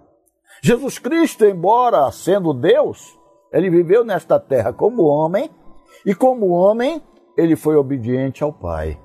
Jesus 0.62 0.99
Cristo, 0.99 1.47
embora 1.47 2.12
sendo 2.12 2.53
Deus, 2.53 3.19
ele 3.50 3.71
viveu 3.71 4.05
nesta 4.05 4.38
terra 4.38 4.71
como 4.71 5.05
homem 5.05 5.49
e 6.05 6.15
como 6.15 6.49
homem 6.49 7.03
ele 7.38 7.57
foi 7.57 7.75
obediente 7.75 8.45
ao 8.45 8.53
Pai. 8.53 9.00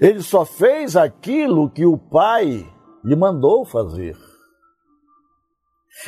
Ele 0.00 0.22
só 0.22 0.44
fez 0.44 0.96
aquilo 0.96 1.70
que 1.70 1.84
o 1.84 1.96
Pai 1.96 2.66
lhe 3.04 3.16
mandou 3.16 3.64
fazer. 3.64 4.16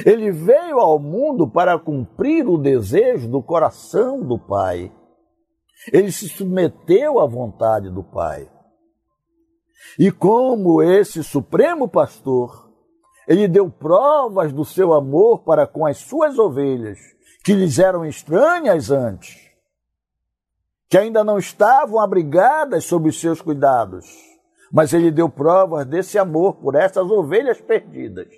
Ele 0.04 0.30
veio 0.30 0.78
ao 0.78 0.98
mundo 0.98 1.48
para 1.48 1.78
cumprir 1.78 2.46
o 2.46 2.58
desejo 2.58 3.28
do 3.28 3.42
coração 3.42 4.20
do 4.20 4.38
Pai. 4.38 4.92
Ele 5.92 6.12
se 6.12 6.28
submeteu 6.28 7.18
à 7.18 7.26
vontade 7.26 7.90
do 7.90 8.02
Pai. 8.02 8.50
E 9.98 10.10
como 10.10 10.82
esse 10.82 11.22
supremo 11.22 11.88
pastor, 11.88 12.68
ele 13.26 13.46
deu 13.48 13.70
provas 13.70 14.52
do 14.52 14.64
seu 14.64 14.92
amor 14.92 15.44
para 15.44 15.66
com 15.66 15.86
as 15.86 15.98
suas 15.98 16.38
ovelhas, 16.38 16.98
que 17.44 17.52
lhes 17.54 17.78
eram 17.78 18.04
estranhas 18.04 18.90
antes, 18.90 19.47
que 20.88 20.96
ainda 20.96 21.22
não 21.22 21.38
estavam 21.38 22.00
abrigadas 22.00 22.84
sob 22.84 23.08
os 23.08 23.20
seus 23.20 23.40
cuidados, 23.40 24.06
mas 24.72 24.92
ele 24.92 25.10
deu 25.10 25.28
provas 25.28 25.86
desse 25.86 26.18
amor 26.18 26.56
por 26.56 26.74
essas 26.74 27.10
ovelhas 27.10 27.60
perdidas 27.60 28.28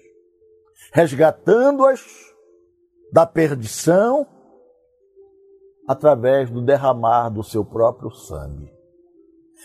resgatando-as 0.92 2.04
da 3.12 3.26
perdição 3.26 4.26
através 5.86 6.50
do 6.50 6.62
derramar 6.62 7.28
do 7.28 7.42
seu 7.42 7.64
próprio 7.64 8.10
sangue. 8.10 8.70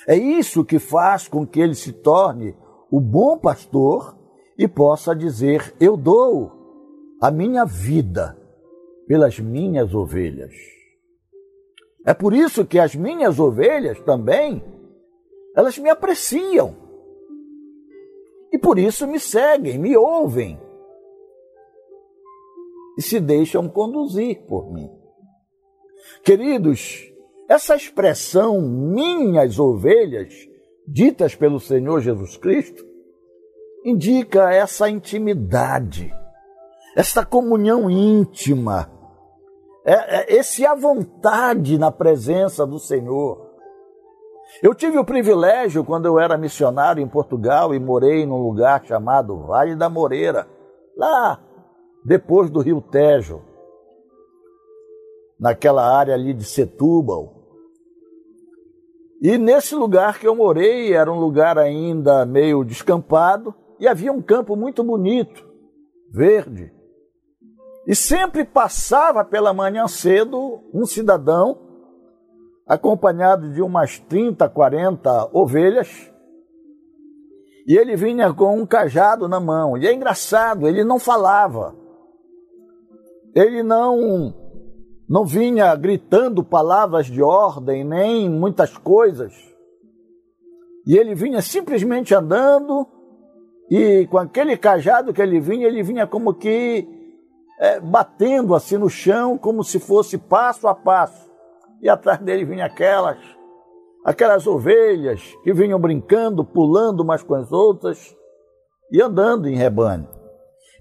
É 0.08 0.16
isso 0.16 0.66
que 0.66 0.80
faz 0.80 1.28
com 1.28 1.46
que 1.46 1.60
ele 1.60 1.76
se 1.76 1.94
torne 1.94 2.56
o 2.92 3.00
bom 3.00 3.38
pastor 3.38 4.18
e 4.58 4.68
possa 4.68 5.16
dizer: 5.16 5.74
Eu 5.80 5.96
dou 5.96 6.52
a 7.22 7.32
minha 7.32 7.66
vida 7.66 8.38
pelas 9.08 9.40
minhas 9.40 9.94
ovelhas. 9.94 10.54
É 12.06 12.14
por 12.14 12.34
isso 12.34 12.66
que 12.66 12.78
as 12.78 12.94
minhas 12.94 13.40
ovelhas 13.40 14.00
também, 14.02 14.64
elas 15.56 15.78
me 15.78 15.90
apreciam. 15.90 16.76
E 18.52 18.60
por 18.60 18.78
isso 18.78 19.08
me 19.08 19.20
seguem, 19.20 19.80
me 19.80 19.98
ouvem 19.98 20.60
e 22.98 23.02
se 23.02 23.20
deixam 23.20 23.68
conduzir 23.68 24.46
por 24.46 24.72
mim. 24.72 24.90
Queridos, 26.24 27.12
essa 27.50 27.76
expressão 27.76 28.62
minhas 28.62 29.60
ovelhas, 29.60 30.34
ditas 30.88 31.36
pelo 31.36 31.60
Senhor 31.60 32.02
Jesus 32.02 32.38
Cristo, 32.38 32.86
indica 33.84 34.54
essa 34.54 34.90
intimidade, 34.90 36.14
essa 36.96 37.26
comunhão 37.26 37.90
íntima, 37.90 38.95
é, 39.86 39.94
é, 39.94 40.36
esse 40.36 40.66
à 40.66 40.74
vontade 40.74 41.78
na 41.78 41.92
presença 41.92 42.66
do 42.66 42.80
Senhor. 42.80 43.54
Eu 44.64 44.74
tive 44.74 44.98
o 44.98 45.06
privilégio, 45.06 45.86
quando 45.86 46.08
eu 46.08 46.20
era 46.20 46.38
missionário 46.38 47.04
em 47.04 47.08
Portugal 47.08 47.74
e 47.74 47.80
morei 47.80 48.26
num 48.26 48.42
lugar 48.42 48.84
chamado 48.84 49.46
Vale 49.46 49.76
da 49.76 49.88
Moreira, 49.88 50.48
lá 50.98 51.40
depois 52.04 52.50
do 52.50 52.62
rio 52.62 52.82
Tejo, 52.82 53.42
naquela 55.40 55.84
área 55.84 56.14
ali 56.14 56.34
de 56.34 56.46
Setúbal. 56.46 57.34
E 59.22 59.38
nesse 59.38 59.76
lugar 59.76 60.20
que 60.20 60.28
eu 60.28 60.36
morei, 60.36 60.94
era 60.94 61.12
um 61.12 61.20
lugar 61.20 61.58
ainda 61.58 62.26
meio 62.26 62.64
descampado, 62.64 63.54
e 63.80 63.88
havia 63.88 64.12
um 64.12 64.22
campo 64.22 64.56
muito 64.56 64.84
bonito, 64.84 65.46
verde. 66.12 66.72
E 67.88 67.96
sempre 67.96 68.44
passava 68.44 69.24
pela 69.24 69.54
manhã 69.54 69.88
cedo 69.88 70.64
um 70.74 70.86
cidadão, 70.86 71.60
acompanhado 72.68 73.54
de 73.54 73.62
umas 73.62 74.00
30, 74.00 74.50
40 74.50 75.30
ovelhas, 75.32 76.12
e 77.68 77.78
ele 77.78 77.96
vinha 77.96 78.34
com 78.34 78.60
um 78.60 78.66
cajado 78.66 79.28
na 79.28 79.40
mão. 79.40 79.78
E 79.78 79.88
é 79.88 79.94
engraçado, 79.94 80.68
ele 80.68 80.84
não 80.84 81.00
falava 81.00 81.76
ele 83.36 83.62
não 83.62 84.34
não 85.08 85.26
vinha 85.26 85.76
gritando 85.76 86.44
palavras 86.44 87.06
de 87.06 87.22
ordem, 87.22 87.84
nem 87.84 88.28
muitas 88.28 88.76
coisas. 88.76 89.34
E 90.88 90.98
ele 90.98 91.14
vinha 91.14 91.42
simplesmente 91.42 92.16
andando, 92.16 92.88
e 93.70 94.08
com 94.10 94.18
aquele 94.18 94.58
cajado 94.58 95.14
que 95.14 95.22
ele 95.22 95.40
vinha, 95.40 95.68
ele 95.68 95.84
vinha 95.84 96.08
como 96.08 96.34
que 96.34 96.88
é, 97.60 97.80
batendo 97.80 98.54
assim 98.54 98.78
no 98.78 98.90
chão, 98.90 99.38
como 99.38 99.64
se 99.64 99.80
fosse 99.80 100.18
passo 100.18 100.68
a 100.68 100.76
passo. 100.76 101.30
E 101.82 101.90
atrás 101.90 102.20
dele 102.20 102.46
vinha 102.46 102.66
aquelas, 102.66 103.18
aquelas 104.04 104.48
ovelhas 104.48 105.22
que 105.44 105.54
vinham 105.54 105.80
brincando, 105.80 106.44
pulando 106.44 107.02
umas 107.02 107.24
com 107.24 107.36
as 107.36 107.52
outras 107.52 108.16
e 108.92 109.02
andando 109.02 109.48
em 109.48 109.56
rebanho. 109.56 110.08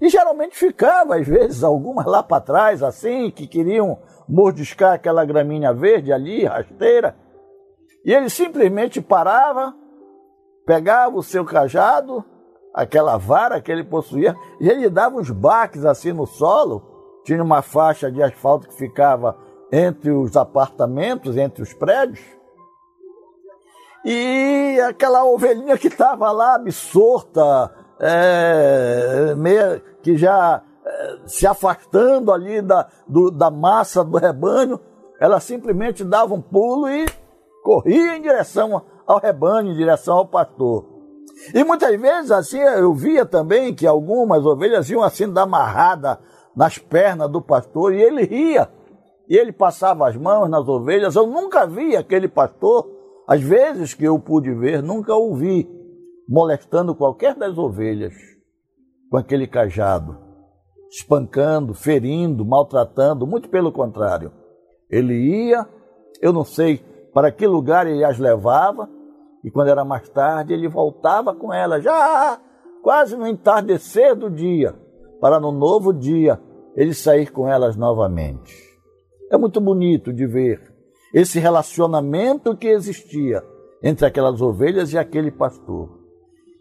E 0.01 0.09
geralmente 0.09 0.57
ficava, 0.57 1.17
às 1.17 1.27
vezes, 1.27 1.63
algumas 1.63 2.05
lá 2.07 2.23
para 2.23 2.41
trás, 2.41 2.83
assim, 2.83 3.31
que 3.31 3.47
queriam 3.47 3.99
mordiscar 4.29 4.93
aquela 4.93 5.25
graminha 5.25 5.73
verde 5.73 6.13
ali, 6.13 6.45
rasteira. 6.45 7.17
E 8.05 8.13
ele 8.13 8.29
simplesmente 8.29 9.01
parava, 9.01 9.75
pegava 10.67 11.17
o 11.17 11.23
seu 11.23 11.45
cajado, 11.45 12.25
aquela 12.75 13.17
vara 13.17 13.61
que 13.61 13.71
ele 13.71 13.85
possuía, 13.85 14.35
e 14.61 14.69
ele 14.69 14.91
dava 14.91 15.17
uns 15.17 15.31
baques 15.31 15.85
assim 15.85 16.13
no 16.13 16.27
solo. 16.27 16.83
Tinha 17.25 17.43
uma 17.43 17.63
faixa 17.63 18.11
de 18.11 18.23
asfalto 18.23 18.69
que 18.69 18.75
ficava 18.75 19.37
entre 19.73 20.11
os 20.11 20.37
apartamentos, 20.37 21.37
entre 21.37 21.63
os 21.63 21.73
prédios. 21.73 22.21
E 24.05 24.79
aquela 24.87 25.25
ovelhinha 25.25 25.79
que 25.79 25.87
estava 25.87 26.31
lá 26.31 26.57
absorta, 26.57 27.75
é, 27.99 29.35
meia, 29.37 29.83
que 30.03 30.17
já 30.17 30.63
é, 30.85 31.17
se 31.25 31.47
afastando 31.47 32.31
ali 32.31 32.61
da, 32.61 32.89
do, 33.09 33.31
da 33.31 33.51
massa 33.51 34.05
do 34.05 34.19
rebanho, 34.19 34.79
ela 35.19 35.41
simplesmente 35.41 36.05
dava 36.05 36.35
um 36.35 36.43
pulo 36.43 36.89
e 36.89 37.07
corria 37.63 38.17
em 38.17 38.21
direção 38.21 38.83
ao 39.07 39.19
rebanho, 39.19 39.71
em 39.71 39.77
direção 39.77 40.19
ao 40.19 40.27
pastor. 40.27 40.94
E 41.55 41.65
muitas 41.65 42.01
vezes 42.01 42.31
assim 42.31 42.59
eu 42.59 42.95
via 42.95 43.27
também 43.27 43.75
que 43.75 43.87
algumas 43.87 44.45
ovelhas 44.45 44.89
iam 44.89 45.03
assim 45.03 45.31
dar 45.31 45.43
amarrada 45.43 46.19
nas 46.55 46.79
pernas 46.79 47.31
do 47.31 47.43
pastor 47.43 47.93
e 47.93 48.03
ele 48.03 48.25
ria. 48.25 48.69
E 49.29 49.37
ele 49.37 49.53
passava 49.53 50.09
as 50.09 50.17
mãos 50.17 50.49
nas 50.49 50.69
ovelhas. 50.69 51.17
Eu 51.17 51.27
nunca 51.27 51.67
vi 51.67 51.97
aquele 51.97 52.29
pastor, 52.29 52.89
às 53.27 53.41
vezes 53.41 53.95
que 53.95 54.05
eu 54.05 54.19
pude 54.19 54.53
ver, 54.53 54.83
nunca 54.83 55.15
ouvi 55.15 55.69
molestando 56.29 56.95
qualquer 56.95 57.35
das 57.35 57.57
ovelhas 57.59 58.15
com 59.11 59.17
aquele 59.17 59.47
cajado, 59.47 60.19
espancando, 60.91 61.75
ferindo, 61.75 62.45
maltratando, 62.45 63.27
muito 63.27 63.49
pelo 63.49 63.73
contrário. 63.73 64.33
Ele 64.91 65.15
ia, 65.15 65.67
eu 66.21 66.33
não 66.33 66.45
sei 66.45 66.85
para 67.13 67.31
que 67.31 67.47
lugar 67.47 67.87
ele 67.87 68.05
as 68.05 68.19
levava, 68.19 68.89
e 69.45 69.51
quando 69.51 69.69
era 69.69 69.85
mais 69.85 70.09
tarde 70.09 70.55
ele 70.55 70.67
voltava 70.67 71.35
com 71.35 71.53
elas, 71.53 71.85
já 71.85 72.41
quase 72.83 73.17
no 73.17 73.27
entardecer 73.27 74.17
do 74.17 74.31
dia, 74.31 74.75
para 75.21 75.39
no 75.39 75.53
novo 75.53 75.93
dia 75.93 76.41
ele 76.75 76.95
sair 76.95 77.31
com 77.31 77.47
elas 77.49 77.77
novamente. 77.77 78.55
É 79.31 79.37
muito 79.37 79.61
bonito 79.61 80.13
de 80.13 80.27
ver 80.27 80.75
esse 81.13 81.39
relacionamento 81.39 82.57
que 82.57 82.67
existia 82.67 83.43
entre 83.83 84.07
aquelas 84.07 84.41
ovelhas 84.41 84.93
e 84.93 84.99
aquele 84.99 85.31
pastor. 85.31 86.01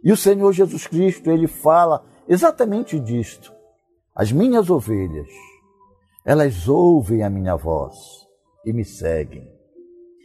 E 0.03 0.11
o 0.11 0.17
Senhor 0.17 0.51
Jesus 0.51 0.85
Cristo, 0.85 1.31
ele 1.31 1.47
fala 1.47 2.05
exatamente 2.27 2.99
disto. 2.99 3.53
As 4.13 4.31
minhas 4.31 4.69
ovelhas, 4.69 5.29
elas 6.25 6.67
ouvem 6.67 7.23
a 7.23 7.29
minha 7.29 7.55
voz 7.55 7.95
e 8.65 8.73
me 8.73 8.83
seguem. 8.83 9.47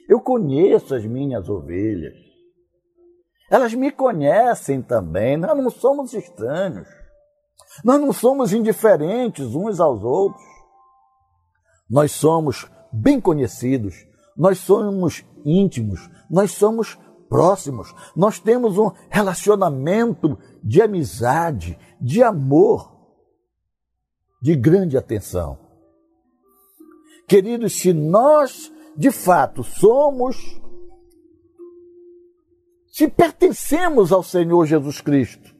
Eu 0.09 0.21
conheço 0.21 0.94
as 0.94 1.05
minhas 1.07 1.49
ovelhas. 1.49 2.28
Elas 3.51 3.75
me 3.75 3.91
conhecem 3.91 4.83
também. 4.83 5.37
Nós 5.37 5.57
não 5.57 5.71
somos 5.71 6.13
estranhos. 6.13 6.89
Nós 7.85 8.01
não 8.01 8.13
somos 8.13 8.53
indiferentes 8.53 9.55
uns 9.55 9.81
aos 9.81 10.03
outros. 10.03 10.43
Nós 11.89 12.13
somos 12.13 12.71
bem 12.93 13.21
conhecidos. 13.21 13.95
Nós 14.37 14.59
somos 14.59 15.25
íntimos. 15.45 16.09
nós 16.31 16.53
somos 16.53 16.99
próximos, 17.29 17.95
nós 18.17 18.41
temos 18.41 18.79
um 18.79 18.91
relacionamento 19.11 20.39
de 20.65 20.81
amizade, 20.81 21.79
de 22.01 22.23
amor, 22.23 22.91
de 24.41 24.57
grande 24.57 24.97
atenção. 24.97 25.59
Queridos, 27.27 27.75
se 27.79 27.93
nós 27.93 28.73
de 28.97 29.11
fato 29.11 29.63
somos, 29.63 30.61
se 32.99 33.07
pertencemos 33.07 34.11
ao 34.11 34.25
Senhor 34.25 34.67
Jesus 34.67 35.01
Cristo, 35.01 35.55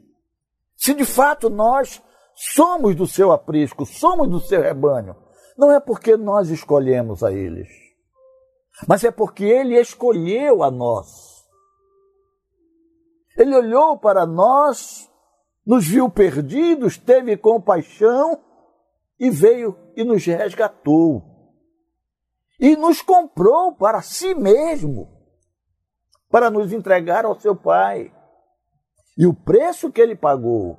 se 0.74 0.92
de 0.92 1.05
fato 1.05 1.48
nós 1.48 2.03
somos 2.35 2.96
do 2.96 3.07
seu 3.07 3.31
aprisco, 3.31 3.87
somos 3.87 4.29
do 4.29 4.40
seu 4.40 4.61
rebanho, 4.61 5.14
não 5.57 5.70
é 5.70 5.79
porque 5.79 6.16
nós 6.16 6.51
escolhemos 6.51 7.22
a 7.22 7.31
eles, 7.31 7.68
mas 8.88 9.05
é 9.05 9.12
porque 9.12 9.44
ele 9.44 9.79
escolheu 9.79 10.64
a 10.64 10.70
nós. 10.72 11.46
Ele 13.37 13.55
olhou 13.55 13.96
para 13.96 14.27
nós, 14.27 15.09
nos 15.64 15.87
viu 15.87 16.11
perdidos, 16.11 16.98
teve 16.98 17.37
compaixão 17.37 18.42
e 19.16 19.31
veio 19.31 19.79
e 19.94 20.03
nos 20.03 20.27
resgatou. 20.27 21.22
E 22.59 22.74
nos 22.74 23.01
comprou 23.01 23.77
para 23.77 24.03
si 24.03 24.35
mesmo, 24.35 25.17
para 26.30 26.50
nos 26.50 26.72
entregar 26.72 27.24
ao 27.24 27.38
seu 27.38 27.56
Pai. 27.56 28.12
E 29.16 29.26
o 29.26 29.34
preço 29.34 29.90
que 29.90 30.00
ele 30.00 30.14
pagou 30.14 30.78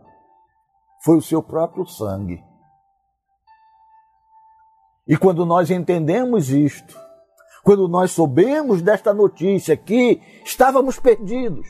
foi 1.04 1.18
o 1.18 1.22
seu 1.22 1.42
próprio 1.42 1.86
sangue. 1.86 2.42
E 5.08 5.18
quando 5.18 5.46
nós 5.46 5.72
entendemos 5.72 6.50
isto, 6.50 6.98
quando 7.64 7.88
nós 7.88 8.12
soubemos 8.12 8.82
desta 8.82 9.14
notícia 9.14 9.76
que 9.76 10.22
estávamos 10.46 11.00
perdidos, 11.00 11.68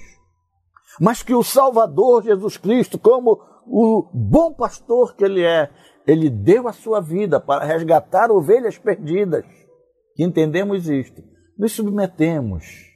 mas 1.00 1.24
que 1.24 1.34
o 1.34 1.44
Salvador 1.44 2.24
Jesus 2.24 2.58
Cristo, 2.58 3.00
como 3.00 3.40
o 3.66 4.10
bom 4.14 4.54
pastor 4.54 5.16
que 5.16 5.24
ele 5.24 5.44
é, 5.44 5.70
ele 6.06 6.30
deu 6.30 6.68
a 6.68 6.74
sua 6.74 7.00
vida 7.00 7.40
para 7.40 7.64
resgatar 7.64 8.32
ovelhas 8.32 8.78
perdidas. 8.78 9.46
Entendemos 10.18 10.90
isto, 10.90 11.24
nos 11.58 11.72
submetemos 11.72 12.89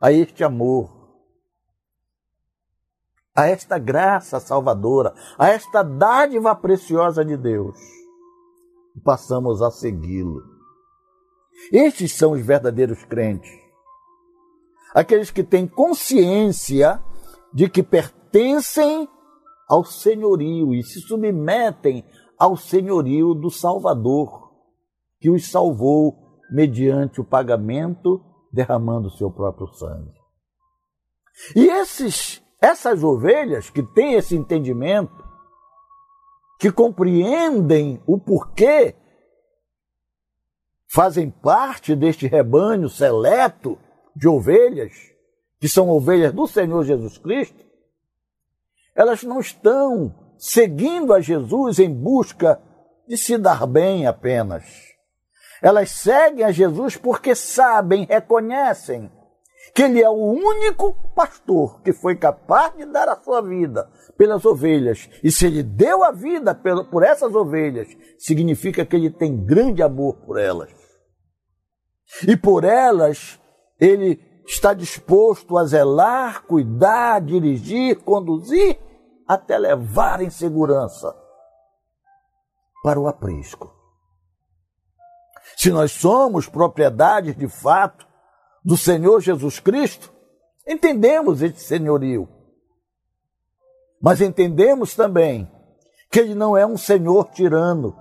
a 0.00 0.12
este 0.12 0.44
amor, 0.44 0.90
a 3.34 3.46
esta 3.46 3.78
graça 3.78 4.40
salvadora, 4.40 5.14
a 5.38 5.48
esta 5.48 5.82
dádiva 5.82 6.54
preciosa 6.54 7.24
de 7.24 7.36
Deus 7.36 7.78
passamos 8.98 9.62
a 9.62 9.70
segui-lo. 9.70 10.42
Estes 11.72 12.12
são 12.12 12.32
os 12.32 12.40
verdadeiros 12.40 13.04
crentes. 13.04 13.50
Aqueles 14.94 15.30
que 15.30 15.44
têm 15.44 15.66
consciência 15.66 17.02
de 17.52 17.68
que 17.68 17.82
pertencem 17.82 19.08
ao 19.68 19.84
senhorio 19.84 20.74
e 20.74 20.82
se 20.82 21.00
submetem 21.00 22.04
ao 22.38 22.56
senhorio 22.56 23.34
do 23.34 23.50
Salvador, 23.50 24.52
que 25.20 25.30
os 25.30 25.50
salvou 25.50 26.40
mediante 26.50 27.20
o 27.20 27.24
pagamento 27.24 28.24
derramando 28.52 29.10
seu 29.10 29.30
próprio 29.30 29.68
sangue. 29.68 30.12
E 31.54 31.66
esses 31.66 32.42
essas 32.60 33.04
ovelhas 33.04 33.70
que 33.70 33.82
têm 33.82 34.14
esse 34.14 34.34
entendimento, 34.36 35.24
que 36.58 36.72
compreendem 36.72 38.02
o 38.06 38.18
porquê, 38.18 38.96
fazem 40.88 41.30
parte 41.30 41.94
deste 41.94 42.26
rebanho 42.26 42.88
seleto 42.88 43.78
de 44.14 44.26
ovelhas, 44.26 44.92
que 45.60 45.68
são 45.68 45.88
ovelhas 45.88 46.32
do 46.32 46.46
Senhor 46.46 46.84
Jesus 46.84 47.18
Cristo, 47.18 47.64
elas 48.94 49.22
não 49.22 49.38
estão 49.38 50.32
seguindo 50.36 51.12
a 51.12 51.20
Jesus 51.20 51.78
em 51.78 51.92
busca 51.92 52.60
de 53.06 53.16
se 53.16 53.38
dar 53.38 53.66
bem 53.66 54.06
apenas. 54.06 54.64
Elas 55.62 55.90
seguem 55.90 56.44
a 56.44 56.52
Jesus 56.52 56.96
porque 56.96 57.34
sabem, 57.34 58.04
reconhecem 58.04 59.10
que 59.74 59.82
ele 59.82 60.02
é 60.02 60.08
o 60.08 60.14
único 60.14 60.92
pastor 61.14 61.82
que 61.82 61.92
foi 61.92 62.16
capaz 62.16 62.76
de 62.76 62.84
dar 62.86 63.08
a 63.08 63.16
sua 63.16 63.40
vida 63.42 63.90
pelas 64.16 64.44
ovelhas. 64.44 65.08
E 65.22 65.30
se 65.30 65.46
ele 65.46 65.62
deu 65.62 66.02
a 66.02 66.10
vida 66.10 66.54
por 66.90 67.02
essas 67.02 67.34
ovelhas, 67.34 67.88
significa 68.18 68.84
que 68.84 68.96
ele 68.96 69.10
tem 69.10 69.44
grande 69.44 69.82
amor 69.82 70.16
por 70.24 70.38
elas. 70.38 70.70
E 72.26 72.36
por 72.36 72.64
elas, 72.64 73.38
ele 73.78 74.20
está 74.46 74.72
disposto 74.72 75.58
a 75.58 75.64
zelar, 75.64 76.44
cuidar, 76.46 77.20
dirigir, 77.20 78.02
conduzir, 78.02 78.78
até 79.26 79.58
levar 79.58 80.22
em 80.22 80.30
segurança 80.30 81.14
para 82.82 82.98
o 82.98 83.06
aprisco. 83.06 83.77
Se 85.58 85.72
nós 85.72 85.90
somos 85.90 86.48
propriedades 86.48 87.36
de 87.36 87.48
fato 87.48 88.06
do 88.64 88.76
Senhor 88.76 89.20
Jesus 89.20 89.58
Cristo, 89.58 90.12
entendemos 90.64 91.42
este 91.42 91.60
senhorio. 91.60 92.28
Mas 94.00 94.20
entendemos 94.20 94.94
também 94.94 95.50
que 96.12 96.20
ele 96.20 96.36
não 96.36 96.56
é 96.56 96.64
um 96.64 96.76
senhor 96.76 97.30
tirano, 97.32 97.96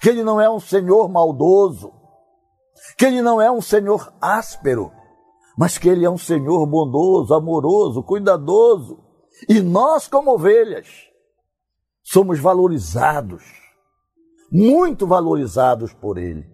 que 0.00 0.08
ele 0.08 0.24
não 0.24 0.40
é 0.40 0.48
um 0.48 0.58
senhor 0.58 1.06
maldoso, 1.10 1.92
que 2.96 3.04
ele 3.04 3.20
não 3.20 3.38
é 3.38 3.52
um 3.52 3.60
senhor 3.60 4.10
áspero, 4.22 4.90
mas 5.58 5.76
que 5.76 5.86
ele 5.86 6.06
é 6.06 6.10
um 6.10 6.16
senhor 6.16 6.66
bondoso, 6.66 7.34
amoroso, 7.34 8.02
cuidadoso. 8.02 9.04
E 9.46 9.60
nós, 9.60 10.08
como 10.08 10.32
ovelhas, 10.32 10.88
somos 12.02 12.40
valorizados, 12.40 13.59
muito 14.50 15.06
valorizados 15.06 15.92
por 15.92 16.18
ele. 16.18 16.46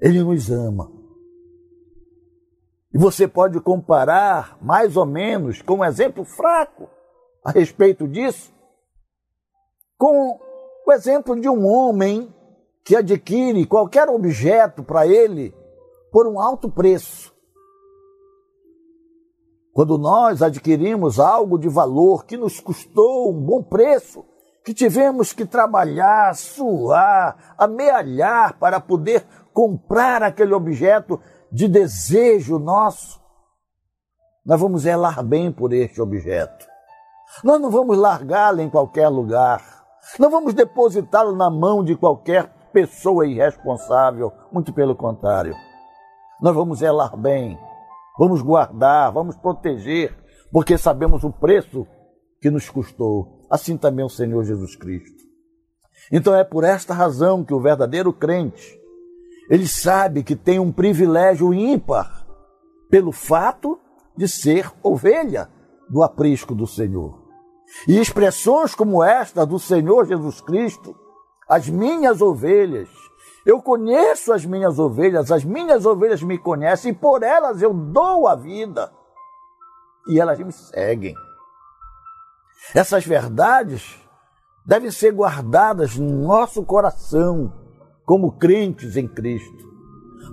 Ele 0.00 0.22
nos 0.22 0.50
ama. 0.50 0.90
E 2.92 2.98
você 2.98 3.28
pode 3.28 3.60
comparar, 3.60 4.58
mais 4.60 4.96
ou 4.96 5.06
menos, 5.06 5.62
com 5.62 5.76
um 5.76 5.84
exemplo 5.84 6.24
fraco 6.24 6.88
a 7.44 7.50
respeito 7.50 8.08
disso, 8.08 8.52
com 9.96 10.40
o 10.86 10.92
exemplo 10.92 11.38
de 11.38 11.48
um 11.48 11.66
homem 11.66 12.34
que 12.84 12.96
adquire 12.96 13.66
qualquer 13.66 14.08
objeto 14.08 14.82
para 14.82 15.06
ele 15.06 15.54
por 16.10 16.26
um 16.26 16.40
alto 16.40 16.68
preço. 16.70 17.32
Quando 19.72 19.96
nós 19.96 20.42
adquirimos 20.42 21.20
algo 21.20 21.58
de 21.58 21.68
valor 21.68 22.24
que 22.24 22.36
nos 22.36 22.58
custou 22.58 23.30
um 23.30 23.40
bom 23.40 23.62
preço, 23.62 24.24
que 24.64 24.74
tivemos 24.74 25.32
que 25.32 25.46
trabalhar, 25.46 26.34
suar, 26.34 27.54
amealhar 27.56 28.58
para 28.58 28.78
poder 28.80 29.26
comprar 29.52 30.22
aquele 30.22 30.54
objeto 30.54 31.20
de 31.50 31.66
desejo 31.66 32.58
nosso, 32.58 33.20
nós 34.44 34.60
vamos 34.60 34.82
zelar 34.82 35.22
bem 35.22 35.52
por 35.52 35.72
este 35.72 36.00
objeto. 36.00 36.66
Nós 37.44 37.60
não 37.60 37.70
vamos 37.70 37.96
largá-lo 37.96 38.60
em 38.60 38.70
qualquer 38.70 39.08
lugar. 39.08 39.62
Não 40.18 40.30
vamos 40.30 40.54
depositá-lo 40.54 41.36
na 41.36 41.50
mão 41.50 41.84
de 41.84 41.94
qualquer 41.96 42.48
pessoa 42.72 43.26
irresponsável. 43.26 44.32
Muito 44.50 44.72
pelo 44.72 44.96
contrário. 44.96 45.54
Nós 46.40 46.54
vamos 46.54 46.78
zelar 46.78 47.16
bem, 47.16 47.58
vamos 48.18 48.40
guardar, 48.40 49.12
vamos 49.12 49.36
proteger, 49.36 50.16
porque 50.50 50.78
sabemos 50.78 51.22
o 51.22 51.30
preço 51.30 51.86
que 52.40 52.50
nos 52.50 52.68
custou. 52.70 53.39
Assim 53.50 53.76
também 53.76 54.04
o 54.04 54.10
Senhor 54.10 54.44
Jesus 54.44 54.76
Cristo. 54.76 55.24
Então 56.12 56.34
é 56.34 56.44
por 56.44 56.64
esta 56.64 56.94
razão 56.94 57.44
que 57.44 57.52
o 57.52 57.60
verdadeiro 57.60 58.12
crente 58.12 58.80
ele 59.50 59.66
sabe 59.66 60.22
que 60.22 60.36
tem 60.36 60.60
um 60.60 60.70
privilégio 60.70 61.52
ímpar 61.52 62.24
pelo 62.88 63.10
fato 63.10 63.80
de 64.16 64.28
ser 64.28 64.70
ovelha 64.80 65.50
do 65.88 66.04
aprisco 66.04 66.54
do 66.54 66.68
Senhor. 66.68 67.20
E 67.88 67.98
expressões 67.98 68.76
como 68.76 69.02
esta 69.02 69.44
do 69.44 69.58
Senhor 69.58 70.06
Jesus 70.06 70.40
Cristo, 70.40 70.94
as 71.48 71.68
minhas 71.68 72.20
ovelhas, 72.20 72.88
eu 73.44 73.60
conheço 73.60 74.32
as 74.32 74.46
minhas 74.46 74.78
ovelhas, 74.78 75.32
as 75.32 75.44
minhas 75.44 75.84
ovelhas 75.84 76.22
me 76.22 76.38
conhecem 76.38 76.92
e 76.92 76.94
por 76.94 77.24
elas 77.24 77.60
eu 77.60 77.74
dou 77.74 78.28
a 78.28 78.36
vida. 78.36 78.92
E 80.08 80.20
elas 80.20 80.38
me 80.38 80.52
seguem. 80.52 81.16
Essas 82.74 83.04
verdades 83.04 83.96
devem 84.64 84.90
ser 84.90 85.12
guardadas 85.12 85.96
no 85.96 86.26
nosso 86.26 86.64
coração 86.64 87.52
como 88.04 88.32
crentes 88.32 88.96
em 88.96 89.08
Cristo. 89.08 89.70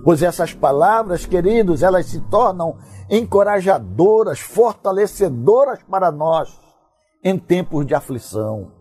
Pois 0.04 0.22
essas 0.22 0.54
palavras, 0.54 1.26
queridos, 1.26 1.82
elas 1.82 2.06
se 2.06 2.20
tornam 2.28 2.78
encorajadoras, 3.10 4.38
fortalecedoras 4.38 5.82
para 5.82 6.12
nós 6.12 6.58
em 7.22 7.38
tempos 7.38 7.86
de 7.86 7.94
aflição. 7.94 8.72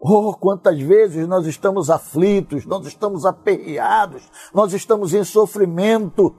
Oh, 0.00 0.34
quantas 0.34 0.80
vezes 0.80 1.26
nós 1.26 1.46
estamos 1.46 1.90
aflitos, 1.90 2.64
nós 2.64 2.86
estamos 2.86 3.24
aperreados, 3.24 4.22
nós 4.54 4.72
estamos 4.72 5.14
em 5.14 5.24
sofrimento. 5.24 6.34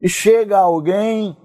E 0.00 0.08
chega 0.08 0.58
alguém 0.58 1.36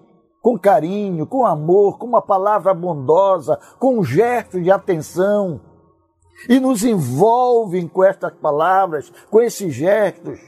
com 0.47 0.57
carinho, 0.57 1.27
com 1.27 1.45
amor, 1.45 1.97
com 1.97 2.05
uma 2.05 2.21
palavra 2.21 2.73
bondosa, 2.73 3.59
com 3.77 3.99
um 3.99 4.03
gesto 4.05 4.61
de 4.61 4.71
atenção, 4.71 5.59
e 6.47 6.57
nos 6.57 6.85
envolvem 6.85 7.85
com 7.85 8.01
estas 8.01 8.33
palavras, 8.35 9.11
com 9.29 9.41
esses 9.41 9.73
gestos, 9.73 10.39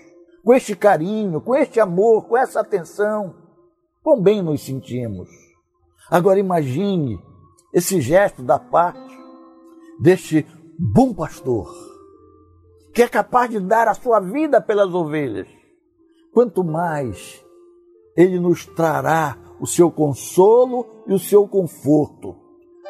com 0.41 0.53
este 0.53 0.73
carinho, 0.73 1.41
com 1.41 1.53
este 1.53 1.81
amor, 1.81 2.29
com 2.29 2.37
essa 2.37 2.61
atenção. 2.61 3.35
Quão 4.01 4.21
bem 4.21 4.41
nos 4.41 4.61
sentimos. 4.61 5.27
Agora 6.09 6.39
imagine 6.39 7.19
esse 7.73 7.99
gesto 7.99 8.41
da 8.41 8.57
parte 8.57 9.19
deste 9.99 10.47
bom 10.79 11.13
pastor, 11.13 11.69
que 12.93 13.01
é 13.01 13.07
capaz 13.09 13.49
de 13.49 13.59
dar 13.59 13.89
a 13.89 13.93
sua 13.93 14.21
vida 14.21 14.61
pelas 14.61 14.93
ovelhas. 14.93 15.49
Quanto 16.33 16.63
mais 16.63 17.43
ele 18.15 18.39
nos 18.39 18.65
trará 18.65 19.48
o 19.59 19.67
seu 19.67 19.91
consolo 19.91 21.03
e 21.07 21.13
o 21.13 21.19
seu 21.19 21.47
conforto 21.47 22.35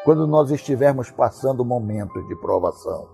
quando 0.04 0.26
nós 0.26 0.50
estivermos 0.50 1.10
passando 1.10 1.64
momentos 1.64 2.26
de 2.28 2.36
provação. 2.36 3.08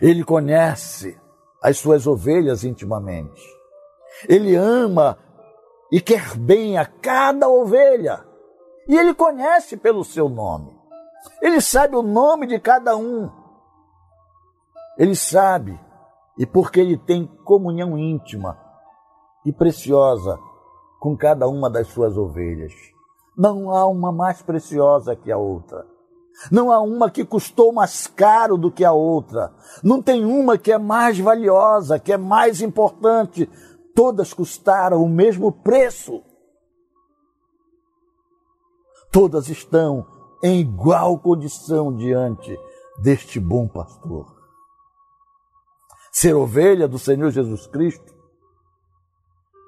Ele 0.00 0.24
conhece 0.24 1.18
as 1.62 1.78
suas 1.78 2.06
ovelhas 2.06 2.64
intimamente. 2.64 3.42
Ele 4.28 4.54
ama 4.54 5.18
e 5.90 6.00
quer 6.00 6.36
bem 6.36 6.78
a 6.78 6.86
cada 6.86 7.48
ovelha. 7.48 8.24
E 8.88 8.96
ele 8.96 9.14
conhece 9.14 9.76
pelo 9.76 10.04
seu 10.04 10.28
nome. 10.28 10.78
Ele 11.40 11.60
sabe 11.60 11.96
o 11.96 12.02
nome 12.02 12.46
de 12.46 12.58
cada 12.60 12.96
um. 12.96 13.30
Ele 14.98 15.16
sabe, 15.16 15.78
e 16.38 16.46
porque 16.46 16.78
ele 16.80 16.96
tem 16.96 17.26
comunhão 17.44 17.98
íntima 17.98 18.58
e 19.44 19.52
preciosa 19.52 20.38
com 21.04 21.14
cada 21.14 21.46
uma 21.46 21.68
das 21.68 21.88
suas 21.88 22.16
ovelhas. 22.16 22.72
Não 23.36 23.70
há 23.70 23.86
uma 23.86 24.10
mais 24.10 24.40
preciosa 24.40 25.14
que 25.14 25.30
a 25.30 25.36
outra. 25.36 25.86
Não 26.50 26.72
há 26.72 26.80
uma 26.80 27.10
que 27.10 27.26
custou 27.26 27.74
mais 27.74 28.06
caro 28.06 28.56
do 28.56 28.72
que 28.72 28.82
a 28.82 28.92
outra. 28.92 29.52
Não 29.82 30.00
tem 30.00 30.24
uma 30.24 30.56
que 30.56 30.72
é 30.72 30.78
mais 30.78 31.18
valiosa, 31.18 31.98
que 31.98 32.10
é 32.10 32.16
mais 32.16 32.62
importante. 32.62 33.50
Todas 33.94 34.32
custaram 34.32 35.04
o 35.04 35.06
mesmo 35.06 35.52
preço. 35.52 36.22
Todas 39.12 39.50
estão 39.50 40.06
em 40.42 40.58
igual 40.58 41.18
condição 41.18 41.94
diante 41.94 42.58
deste 43.02 43.38
bom 43.38 43.68
pastor. 43.68 44.34
Ser 46.10 46.32
ovelha 46.32 46.88
do 46.88 46.98
Senhor 46.98 47.30
Jesus 47.30 47.66
Cristo 47.66 48.13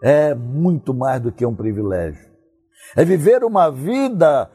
é 0.03 0.35
muito 0.35 0.93
mais 0.93 1.21
do 1.21 1.33
que 1.33 1.45
um 1.45 1.55
privilégio 1.55 2.37
é 2.95 3.05
viver 3.05 3.43
uma 3.43 3.71
vida 3.71 4.51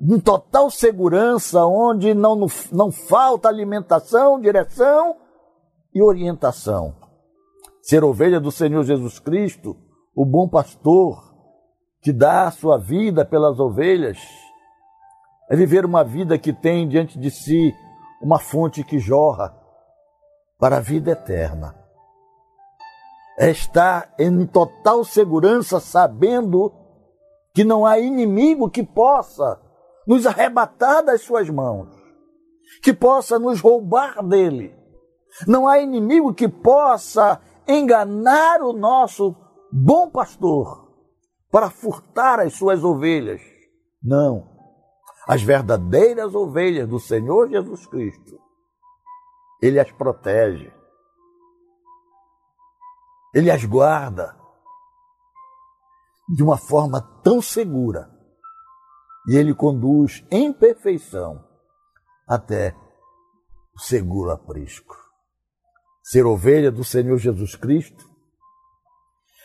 em 0.00 0.18
total 0.20 0.70
segurança, 0.70 1.64
onde 1.66 2.14
não, 2.14 2.46
não 2.72 2.90
falta 2.90 3.48
alimentação, 3.48 4.40
direção 4.40 5.16
e 5.94 6.02
orientação. 6.02 6.94
Ser 7.82 8.02
ovelha 8.02 8.40
do 8.40 8.50
Senhor 8.50 8.82
Jesus 8.84 9.18
Cristo, 9.18 9.76
o 10.14 10.24
bom 10.24 10.48
pastor, 10.48 11.34
que 12.00 12.12
dá 12.12 12.46
a 12.46 12.50
sua 12.50 12.78
vida 12.78 13.24
pelas 13.24 13.58
ovelhas, 13.58 14.18
é 15.50 15.56
viver 15.56 15.84
uma 15.84 16.02
vida 16.02 16.38
que 16.38 16.52
tem 16.52 16.88
diante 16.88 17.18
de 17.18 17.30
si 17.30 17.72
uma 18.22 18.38
fonte 18.38 18.82
que 18.82 18.98
jorra 18.98 19.54
para 20.58 20.78
a 20.78 20.80
vida 20.80 21.10
eterna. 21.10 21.83
É 23.38 23.50
estar 23.50 24.14
em 24.18 24.46
total 24.46 25.04
segurança, 25.04 25.80
sabendo 25.80 26.72
que 27.52 27.64
não 27.64 27.86
há 27.86 27.98
inimigo 27.98 28.70
que 28.70 28.82
possa 28.82 29.60
nos 30.06 30.26
arrebatar 30.26 31.04
das 31.04 31.22
suas 31.22 31.48
mãos, 31.48 31.88
que 32.82 32.92
possa 32.92 33.38
nos 33.38 33.60
roubar 33.60 34.22
dele. 34.26 34.76
Não 35.46 35.66
há 35.66 35.78
inimigo 35.78 36.34
que 36.34 36.48
possa 36.48 37.40
enganar 37.66 38.62
o 38.62 38.72
nosso 38.72 39.34
bom 39.72 40.10
pastor 40.10 40.84
para 41.50 41.70
furtar 41.70 42.40
as 42.40 42.54
suas 42.54 42.84
ovelhas. 42.84 43.40
Não. 44.02 44.52
As 45.26 45.42
verdadeiras 45.42 46.34
ovelhas 46.34 46.88
do 46.88 47.00
Senhor 47.00 47.48
Jesus 47.48 47.86
Cristo, 47.86 48.38
ele 49.62 49.80
as 49.80 49.90
protege, 49.90 50.70
ele 53.34 53.50
as 53.50 53.64
guarda 53.64 54.36
de 56.28 56.42
uma 56.42 56.56
forma 56.56 57.00
tão 57.22 57.42
segura 57.42 58.10
e 59.28 59.36
ele 59.36 59.54
conduz 59.54 60.24
em 60.30 60.52
perfeição 60.52 61.44
até 62.28 62.74
o 63.74 63.80
seguro 63.80 64.30
aprisco. 64.30 64.96
Ser 66.02 66.24
ovelha 66.24 66.70
do 66.70 66.84
Senhor 66.84 67.18
Jesus 67.18 67.56
Cristo 67.56 68.08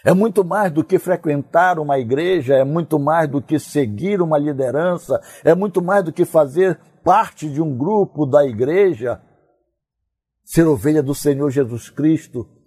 é 0.05 0.13
muito 0.13 0.45
mais 0.45 0.71
do 0.71 0.83
que 0.83 0.99
frequentar 0.99 1.79
uma 1.79 1.97
igreja, 1.97 2.55
é 2.55 2.63
muito 2.63 2.99
mais 2.99 3.29
do 3.29 3.41
que 3.41 3.59
seguir 3.59 4.21
uma 4.21 4.37
liderança, 4.37 5.19
é 5.43 5.53
muito 5.55 5.81
mais 5.81 6.03
do 6.03 6.13
que 6.13 6.25
fazer 6.25 6.79
parte 7.03 7.49
de 7.49 7.61
um 7.61 7.77
grupo 7.77 8.25
da 8.25 8.45
igreja. 8.45 9.21
Ser 10.45 10.67
ovelha 10.67 11.03
do 11.03 11.15
Senhor 11.15 11.49
Jesus 11.49 11.89
Cristo 11.89 12.58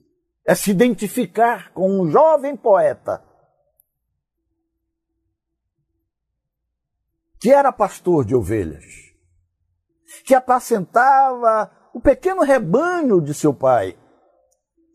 é 0.47 0.55
se 0.55 0.71
identificar 0.71 1.73
com 1.73 1.89
um 1.89 2.11
jovem 2.11 2.57
poeta 2.57 3.23
que 7.41 7.53
era 7.53 7.73
pastor 7.73 8.25
de 8.25 8.37
ovelhas, 8.37 8.85
que 10.25 10.33
apacentava 10.33 11.71
o 11.93 12.01
pequeno 12.01 12.43
rebanho 12.43 13.21
de 13.21 13.35
seu 13.35 13.53
pai 13.53 13.99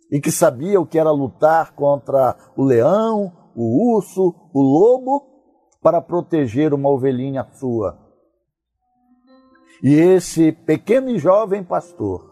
e 0.10 0.22
que 0.22 0.32
sabia 0.32 0.80
o 0.80 0.86
que 0.86 0.98
era 0.98 1.12
lutar 1.12 1.74
contra 1.76 2.38
o 2.56 2.64
leão, 2.64 3.52
o 3.54 3.96
urso, 3.96 4.34
o 4.54 4.62
lobo 4.62 5.28
para 5.82 6.02
proteger 6.02 6.74
uma 6.74 6.90
ovelhinha 6.90 7.46
sua. 7.54 7.98
E 9.84 9.94
esse 9.94 10.52
pequeno 10.52 11.10
e 11.10 11.20
jovem 11.20 11.64
pastor, 11.64 12.27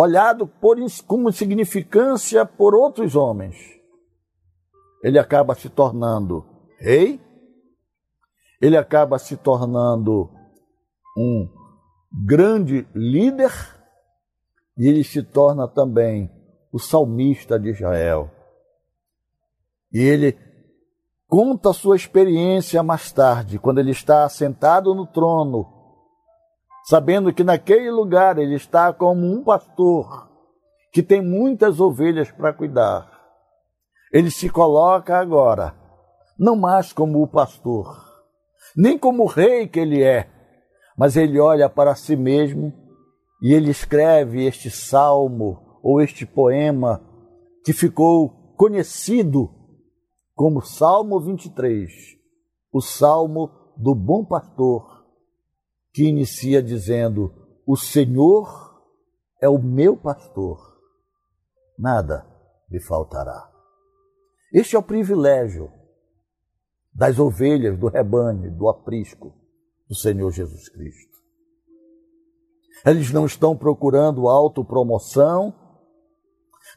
olhado 0.00 0.46
por, 0.46 0.76
como 1.06 1.32
significância 1.32 2.44
por 2.44 2.74
outros 2.74 3.14
homens, 3.14 3.56
ele 5.02 5.18
acaba 5.18 5.54
se 5.54 5.68
tornando 5.68 6.44
rei. 6.78 7.20
Ele 8.60 8.76
acaba 8.76 9.18
se 9.18 9.36
tornando 9.36 10.30
um 11.16 11.48
grande 12.26 12.86
líder. 12.94 13.52
E 14.76 14.86
ele 14.86 15.02
se 15.02 15.22
torna 15.22 15.66
também 15.66 16.30
o 16.72 16.78
salmista 16.78 17.58
de 17.58 17.70
Israel. 17.70 18.30
E 19.92 19.98
ele 19.98 20.38
conta 21.26 21.72
sua 21.72 21.96
experiência 21.96 22.82
mais 22.82 23.12
tarde, 23.12 23.58
quando 23.58 23.78
ele 23.78 23.90
está 23.90 24.28
sentado 24.28 24.94
no 24.94 25.06
trono, 25.06 25.79
sabendo 26.84 27.32
que 27.32 27.44
naquele 27.44 27.90
lugar 27.90 28.38
ele 28.38 28.54
está 28.54 28.92
como 28.92 29.26
um 29.26 29.42
pastor 29.42 30.28
que 30.92 31.02
tem 31.02 31.22
muitas 31.22 31.80
ovelhas 31.80 32.30
para 32.30 32.52
cuidar. 32.52 33.10
Ele 34.12 34.30
se 34.30 34.50
coloca 34.50 35.16
agora, 35.16 35.74
não 36.38 36.56
mais 36.56 36.92
como 36.92 37.22
o 37.22 37.28
pastor, 37.28 37.86
nem 38.76 38.98
como 38.98 39.26
rei 39.26 39.68
que 39.68 39.78
ele 39.78 40.02
é, 40.02 40.28
mas 40.96 41.16
ele 41.16 41.38
olha 41.38 41.68
para 41.68 41.94
si 41.94 42.16
mesmo 42.16 42.72
e 43.42 43.54
ele 43.54 43.70
escreve 43.70 44.44
este 44.44 44.70
salmo 44.70 45.78
ou 45.82 46.00
este 46.00 46.26
poema 46.26 47.00
que 47.64 47.72
ficou 47.72 48.54
conhecido 48.56 49.50
como 50.34 50.62
Salmo 50.62 51.20
23, 51.20 51.90
o 52.72 52.80
salmo 52.80 53.50
do 53.76 53.94
bom 53.94 54.24
pastor, 54.24 54.99
que 55.92 56.08
inicia 56.08 56.62
dizendo: 56.62 57.32
O 57.66 57.76
Senhor 57.76 58.48
é 59.40 59.48
o 59.48 59.58
meu 59.58 59.96
pastor, 59.96 60.58
nada 61.78 62.26
me 62.70 62.80
faltará. 62.80 63.50
Este 64.52 64.76
é 64.76 64.78
o 64.78 64.82
privilégio 64.82 65.70
das 66.92 67.18
ovelhas, 67.18 67.78
do 67.78 67.88
rebanho, 67.88 68.56
do 68.56 68.68
aprisco 68.68 69.32
do 69.88 69.94
Senhor 69.94 70.30
Jesus 70.30 70.68
Cristo. 70.68 71.18
Eles 72.84 73.12
não 73.12 73.26
estão 73.26 73.56
procurando 73.56 74.28
autopromoção, 74.28 75.54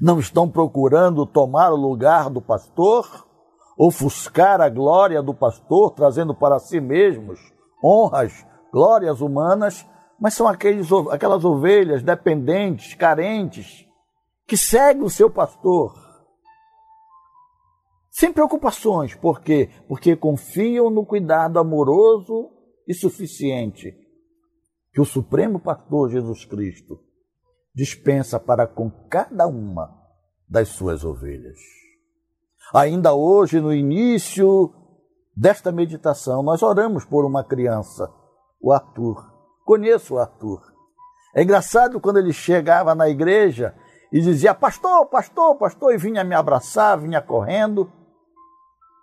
não 0.02 0.20
estão 0.20 0.50
procurando 0.50 1.26
tomar 1.26 1.72
o 1.72 1.78
lugar 1.78 2.30
do 2.30 2.42
pastor, 2.42 3.28
ofuscar 3.78 4.62
a 4.62 4.70
glória 4.70 5.22
do 5.22 5.34
pastor, 5.34 5.92
trazendo 5.92 6.36
para 6.36 6.60
si 6.60 6.80
mesmos 6.80 7.40
honras, 7.84 8.46
glórias 8.74 9.22
humanas, 9.22 9.88
mas 10.20 10.34
são 10.34 10.48
aqueles, 10.48 10.88
aquelas 11.12 11.46
ovelhas 11.46 12.02
dependentes, 12.02 12.96
carentes, 12.96 13.88
que 14.48 14.58
seguem 14.58 15.04
o 15.04 15.10
seu 15.10 15.30
pastor. 15.30 15.94
Sem 18.10 18.34
preocupações, 18.34 19.14
por 19.14 19.42
quê? 19.42 19.70
Porque 19.88 20.16
confiam 20.16 20.90
no 20.90 21.06
cuidado 21.06 21.60
amoroso 21.60 22.50
e 22.88 22.94
suficiente 22.96 23.96
que 24.92 25.02
o 25.02 25.06
Supremo 25.06 25.60
Pastor 25.60 26.10
Jesus 26.10 26.46
Cristo 26.46 27.00
dispensa 27.76 28.40
para 28.40 28.68
com 28.68 28.90
cada 29.08 29.48
uma 29.48 29.90
das 30.48 30.70
suas 30.70 31.04
ovelhas. 31.04 31.58
Ainda 32.74 33.14
hoje, 33.14 33.60
no 33.60 33.74
início 33.74 34.72
desta 35.36 35.72
meditação, 35.72 36.44
nós 36.44 36.62
oramos 36.62 37.06
por 37.06 37.26
uma 37.26 37.44
criança, 37.44 38.12
o 38.64 38.72
Arthur. 38.72 39.30
Conheço 39.66 40.16
o 40.16 40.20
Arthur. 40.20 40.62
É 41.36 41.44
engraçado 41.44 42.00
quando 42.00 42.18
ele 42.18 42.32
chegava 42.32 42.96
na 42.96 43.10
igreja 43.10 43.76
e 44.12 44.22
dizia: 44.22 44.56
Pastor, 44.56 45.06
pastor, 45.08 45.58
pastor, 45.58 45.94
e 45.94 45.98
vinha 45.98 46.24
me 46.24 46.34
abraçar, 46.34 46.98
vinha 46.98 47.22
correndo. 47.22 47.92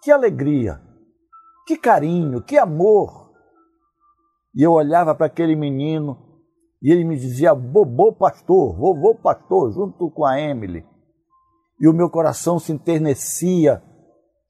Que 0.02 0.10
alegria, 0.10 0.80
que 1.66 1.76
carinho, 1.76 2.42
que 2.42 2.56
amor. 2.56 3.30
E 4.54 4.62
eu 4.62 4.72
olhava 4.72 5.14
para 5.14 5.26
aquele 5.26 5.54
menino 5.54 6.16
e 6.82 6.90
ele 6.90 7.04
me 7.04 7.16
dizia: 7.16 7.54
Bobô 7.54 8.12
pastor, 8.12 8.74
vovô 8.74 9.14
pastor, 9.14 9.70
junto 9.72 10.10
com 10.10 10.24
a 10.24 10.40
Emily. 10.40 10.86
E 11.78 11.88
o 11.88 11.92
meu 11.92 12.08
coração 12.08 12.58
se 12.58 12.72
enternecia, 12.72 13.82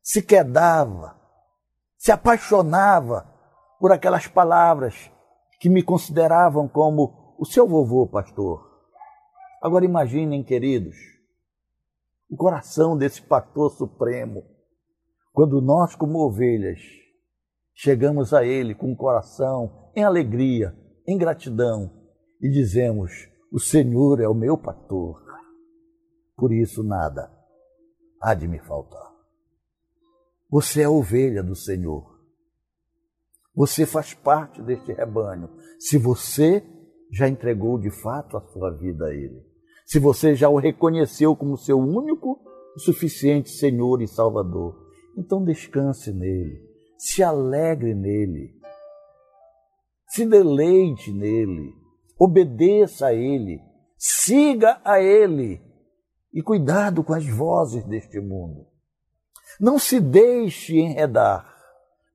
se 0.02 0.22
quedava, 0.22 1.16
se 1.96 2.12
apaixonava 2.12 3.29
por 3.80 3.90
aquelas 3.90 4.26
palavras 4.26 5.10
que 5.58 5.70
me 5.70 5.82
consideravam 5.82 6.68
como 6.68 7.34
o 7.38 7.46
seu 7.46 7.66
vovô 7.66 8.06
pastor. 8.06 8.70
Agora 9.62 9.86
imaginem, 9.86 10.44
queridos, 10.44 10.96
o 12.30 12.36
coração 12.36 12.96
desse 12.96 13.22
pastor 13.22 13.70
supremo, 13.72 14.44
quando 15.32 15.60
nós, 15.62 15.96
como 15.96 16.18
ovelhas, 16.18 16.78
chegamos 17.74 18.34
a 18.34 18.44
ele 18.44 18.74
com 18.74 18.92
o 18.92 18.96
coração 18.96 19.90
em 19.96 20.04
alegria, 20.04 20.76
em 21.06 21.16
gratidão 21.16 21.90
e 22.40 22.50
dizemos: 22.50 23.10
O 23.50 23.58
Senhor 23.58 24.20
é 24.20 24.28
o 24.28 24.34
meu 24.34 24.58
pastor, 24.58 25.22
por 26.36 26.52
isso 26.52 26.84
nada 26.84 27.30
há 28.20 28.34
de 28.34 28.46
me 28.46 28.58
faltar. 28.58 29.10
Você 30.50 30.82
é 30.82 30.88
ovelha 30.88 31.42
do 31.42 31.56
Senhor. 31.56 32.09
Você 33.60 33.84
faz 33.84 34.14
parte 34.14 34.62
deste 34.62 34.90
rebanho. 34.90 35.50
Se 35.78 35.98
você 35.98 36.64
já 37.12 37.28
entregou 37.28 37.78
de 37.78 37.90
fato 37.90 38.38
a 38.38 38.40
sua 38.40 38.70
vida 38.70 39.04
a 39.04 39.14
Ele, 39.14 39.38
se 39.84 39.98
você 39.98 40.34
já 40.34 40.48
o 40.48 40.56
reconheceu 40.56 41.36
como 41.36 41.58
seu 41.58 41.78
único 41.78 42.40
suficiente 42.78 43.50
Senhor 43.50 44.00
e 44.00 44.08
Salvador, 44.08 44.74
então 45.14 45.44
descanse 45.44 46.10
nele, 46.10 46.58
se 46.96 47.22
alegre 47.22 47.94
nele, 47.94 48.54
se 50.08 50.24
deleite 50.24 51.12
nele, 51.12 51.74
obedeça 52.18 53.08
a 53.08 53.12
ele, 53.14 53.60
siga 53.98 54.80
a 54.82 55.02
ele. 55.02 55.60
E 56.32 56.42
cuidado 56.42 57.04
com 57.04 57.12
as 57.12 57.26
vozes 57.26 57.84
deste 57.84 58.20
mundo. 58.20 58.68
Não 59.60 59.78
se 59.78 60.00
deixe 60.00 60.78
enredar, 60.78 61.54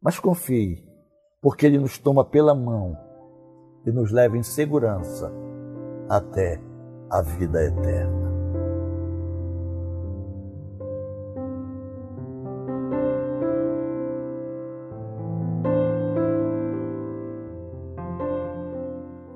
mas 0.02 0.18
confie 0.18 0.95
porque 1.46 1.68
Ele 1.68 1.78
nos 1.78 2.00
toma 2.00 2.26
pela 2.26 2.56
mão 2.56 2.98
e 3.86 3.92
nos 3.92 4.12
leva 4.12 4.36
em 4.36 4.42
segurança 4.42 5.32
até 6.10 6.60
a 7.08 7.22
vida 7.22 7.64
eterna. 7.64 8.34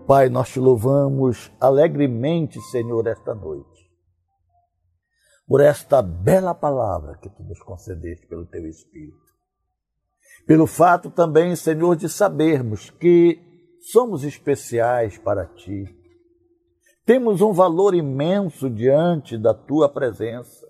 Pai, 0.08 0.30
nós 0.30 0.50
te 0.50 0.60
louvamos 0.60 1.52
alegremente, 1.62 2.60
Senhor, 2.72 3.06
esta 3.06 3.36
noite, 3.36 3.88
por 5.48 5.62
esta 5.62 6.02
bela 6.02 6.56
palavra 6.56 7.20
que 7.20 7.30
tu 7.30 7.44
nos 7.44 7.62
concedeste 7.62 8.26
pelo 8.26 8.48
teu 8.48 8.66
Espírito 8.66 9.29
pelo 10.46 10.66
fato 10.66 11.10
também, 11.10 11.56
Senhor, 11.56 11.96
de 11.96 12.10
sabermos 12.10 12.90
que 12.90 13.40
somos 13.92 14.24
especiais 14.24 15.18
para 15.18 15.46
Ti. 15.46 15.96
Temos 17.06 17.42
um 17.42 17.54
valor 17.54 17.96
imenso 17.96 18.70
diante 18.70 19.38
da 19.38 19.54
Tua 19.54 19.90
presença. 19.90 20.68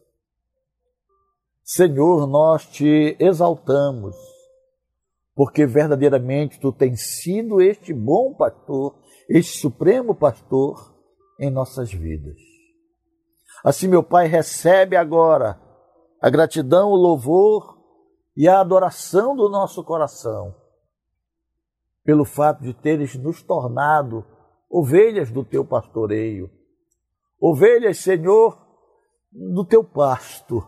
Senhor, 1.64 2.28
nós 2.28 2.66
te 2.66 3.16
exaltamos, 3.20 4.16
porque 5.36 5.66
verdadeiramente 5.66 6.60
Tu 6.60 6.72
tens 6.72 7.22
sido 7.22 7.62
este 7.62 7.94
bom 7.94 8.34
pastor, 8.34 8.96
este 9.30 9.60
supremo 9.60 10.16
pastor 10.16 10.96
em 11.40 11.50
nossas 11.50 11.92
vidas. 11.92 12.38
Assim, 13.64 13.88
meu 13.88 14.04
Pai, 14.04 14.28
recebe 14.28 14.96
agora 14.96 15.60
a 16.22 16.30
gratidão, 16.30 16.90
o 16.92 16.96
louvor 16.96 17.79
e 18.40 18.48
a 18.48 18.62
adoração 18.62 19.36
do 19.36 19.50
nosso 19.50 19.84
coração, 19.84 20.56
pelo 22.06 22.24
fato 22.24 22.64
de 22.64 22.74
teres 22.74 23.14
nos 23.16 23.44
tornado 23.44 24.26
ovelhas 24.70 25.30
do 25.30 25.44
teu 25.44 25.66
pastoreio, 25.66 26.50
ovelhas, 27.38 27.98
Senhor, 27.98 28.58
do 29.30 29.66
teu 29.66 29.84
pasto, 29.84 30.66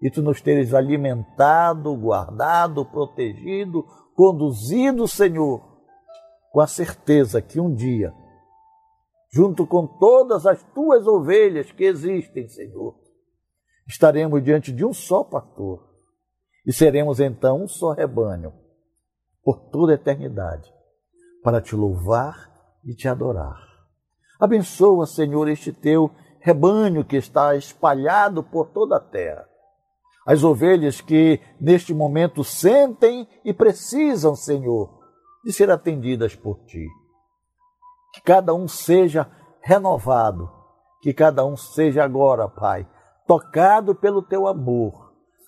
e 0.00 0.10
tu 0.10 0.22
nos 0.22 0.40
teres 0.40 0.72
alimentado, 0.72 1.94
guardado, 1.94 2.86
protegido, 2.86 3.84
conduzido, 4.16 5.06
Senhor, 5.06 5.62
com 6.52 6.60
a 6.62 6.66
certeza 6.66 7.42
que 7.42 7.60
um 7.60 7.74
dia, 7.74 8.14
junto 9.30 9.66
com 9.66 9.86
todas 9.86 10.46
as 10.46 10.62
tuas 10.72 11.06
ovelhas 11.06 11.70
que 11.70 11.84
existem, 11.84 12.48
Senhor, 12.48 12.98
estaremos 13.86 14.42
diante 14.42 14.72
de 14.72 14.86
um 14.86 14.94
só 14.94 15.22
pastor 15.22 15.93
e 16.66 16.72
seremos 16.72 17.20
então 17.20 17.62
um 17.62 17.68
só 17.68 17.92
rebanho 17.92 18.52
por 19.42 19.70
toda 19.70 19.92
a 19.92 19.96
eternidade 19.96 20.72
para 21.42 21.60
te 21.60 21.76
louvar 21.76 22.50
e 22.82 22.94
te 22.94 23.06
adorar. 23.06 23.60
Abençoa, 24.40 25.06
Senhor, 25.06 25.48
este 25.48 25.72
teu 25.72 26.10
rebanho 26.40 27.04
que 27.04 27.16
está 27.16 27.54
espalhado 27.54 28.42
por 28.42 28.70
toda 28.70 28.96
a 28.96 29.00
terra. 29.00 29.46
As 30.26 30.42
ovelhas 30.42 31.02
que 31.02 31.40
neste 31.60 31.92
momento 31.92 32.42
sentem 32.42 33.28
e 33.44 33.52
precisam, 33.52 34.34
Senhor, 34.34 34.98
de 35.44 35.52
ser 35.52 35.70
atendidas 35.70 36.34
por 36.34 36.64
ti. 36.64 36.86
Que 38.14 38.22
cada 38.22 38.54
um 38.54 38.66
seja 38.66 39.30
renovado, 39.62 40.50
que 41.02 41.12
cada 41.12 41.44
um 41.44 41.56
seja 41.56 42.02
agora, 42.02 42.48
Pai, 42.48 42.88
tocado 43.26 43.94
pelo 43.94 44.22
teu 44.22 44.46
amor 44.46 45.03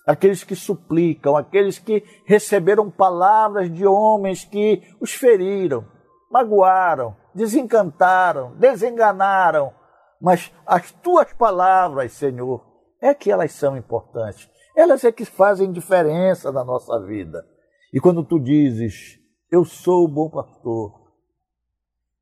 aqueles 0.07 0.41
que 0.41 0.55
suplicam, 0.55 1.35
aqueles 1.35 1.77
que 1.77 2.01
receberam 2.25 2.89
palavras 2.89 3.69
de 3.69 3.85
homens 3.85 4.45
que 4.45 4.81
os 5.01 5.11
feriram, 5.11 5.85
magoaram, 6.31 7.13
desencantaram, 7.35 8.55
desenganaram. 8.55 9.73
Mas 10.21 10.51
as 10.65 10.91
tuas 10.91 11.33
palavras, 11.33 12.13
Senhor, 12.13 12.65
é 13.01 13.13
que 13.13 13.29
elas 13.29 13.51
são 13.51 13.75
importantes. 13.75 14.49
Elas 14.75 15.03
é 15.03 15.11
que 15.11 15.25
fazem 15.25 15.73
diferença 15.73 16.53
na 16.53 16.63
nossa 16.63 16.97
vida. 17.05 17.45
E 17.93 17.99
quando 17.99 18.23
tu 18.23 18.39
dizes, 18.39 19.19
eu 19.51 19.65
sou 19.65 20.05
o 20.05 20.07
bom 20.07 20.29
pastor, 20.29 21.07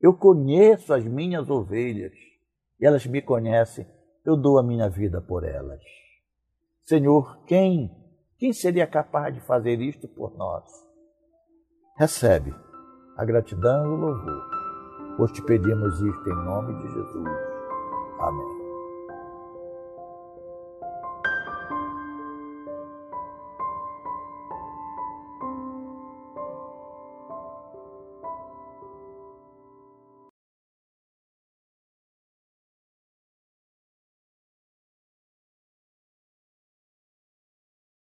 eu 0.02 0.14
conheço 0.14 0.94
as 0.94 1.06
minhas 1.06 1.50
ovelhas, 1.50 2.14
e 2.80 2.86
elas 2.86 3.06
me 3.06 3.22
conhecem, 3.22 3.88
eu 4.26 4.36
dou 4.36 4.58
a 4.58 4.64
minha 4.64 4.90
vida 4.90 5.22
por 5.22 5.44
elas. 5.44 5.82
Senhor, 6.86 7.44
quem? 7.48 7.90
Quem 8.38 8.54
seria 8.54 8.86
capaz 8.86 9.34
de 9.34 9.42
fazer 9.42 9.82
isto 9.82 10.08
por 10.08 10.38
nós? 10.38 10.64
Recebe 11.98 12.54
a 13.18 13.26
gratidão 13.26 13.86
e 13.86 13.88
o 13.88 13.96
louvor, 13.96 14.50
pois 15.18 15.32
te 15.32 15.42
pedimos 15.42 16.00
isto 16.00 16.30
em 16.30 16.36
nome 16.46 16.76
de 16.82 16.94
Jesus. 16.94 17.30
Amém. 18.20 18.65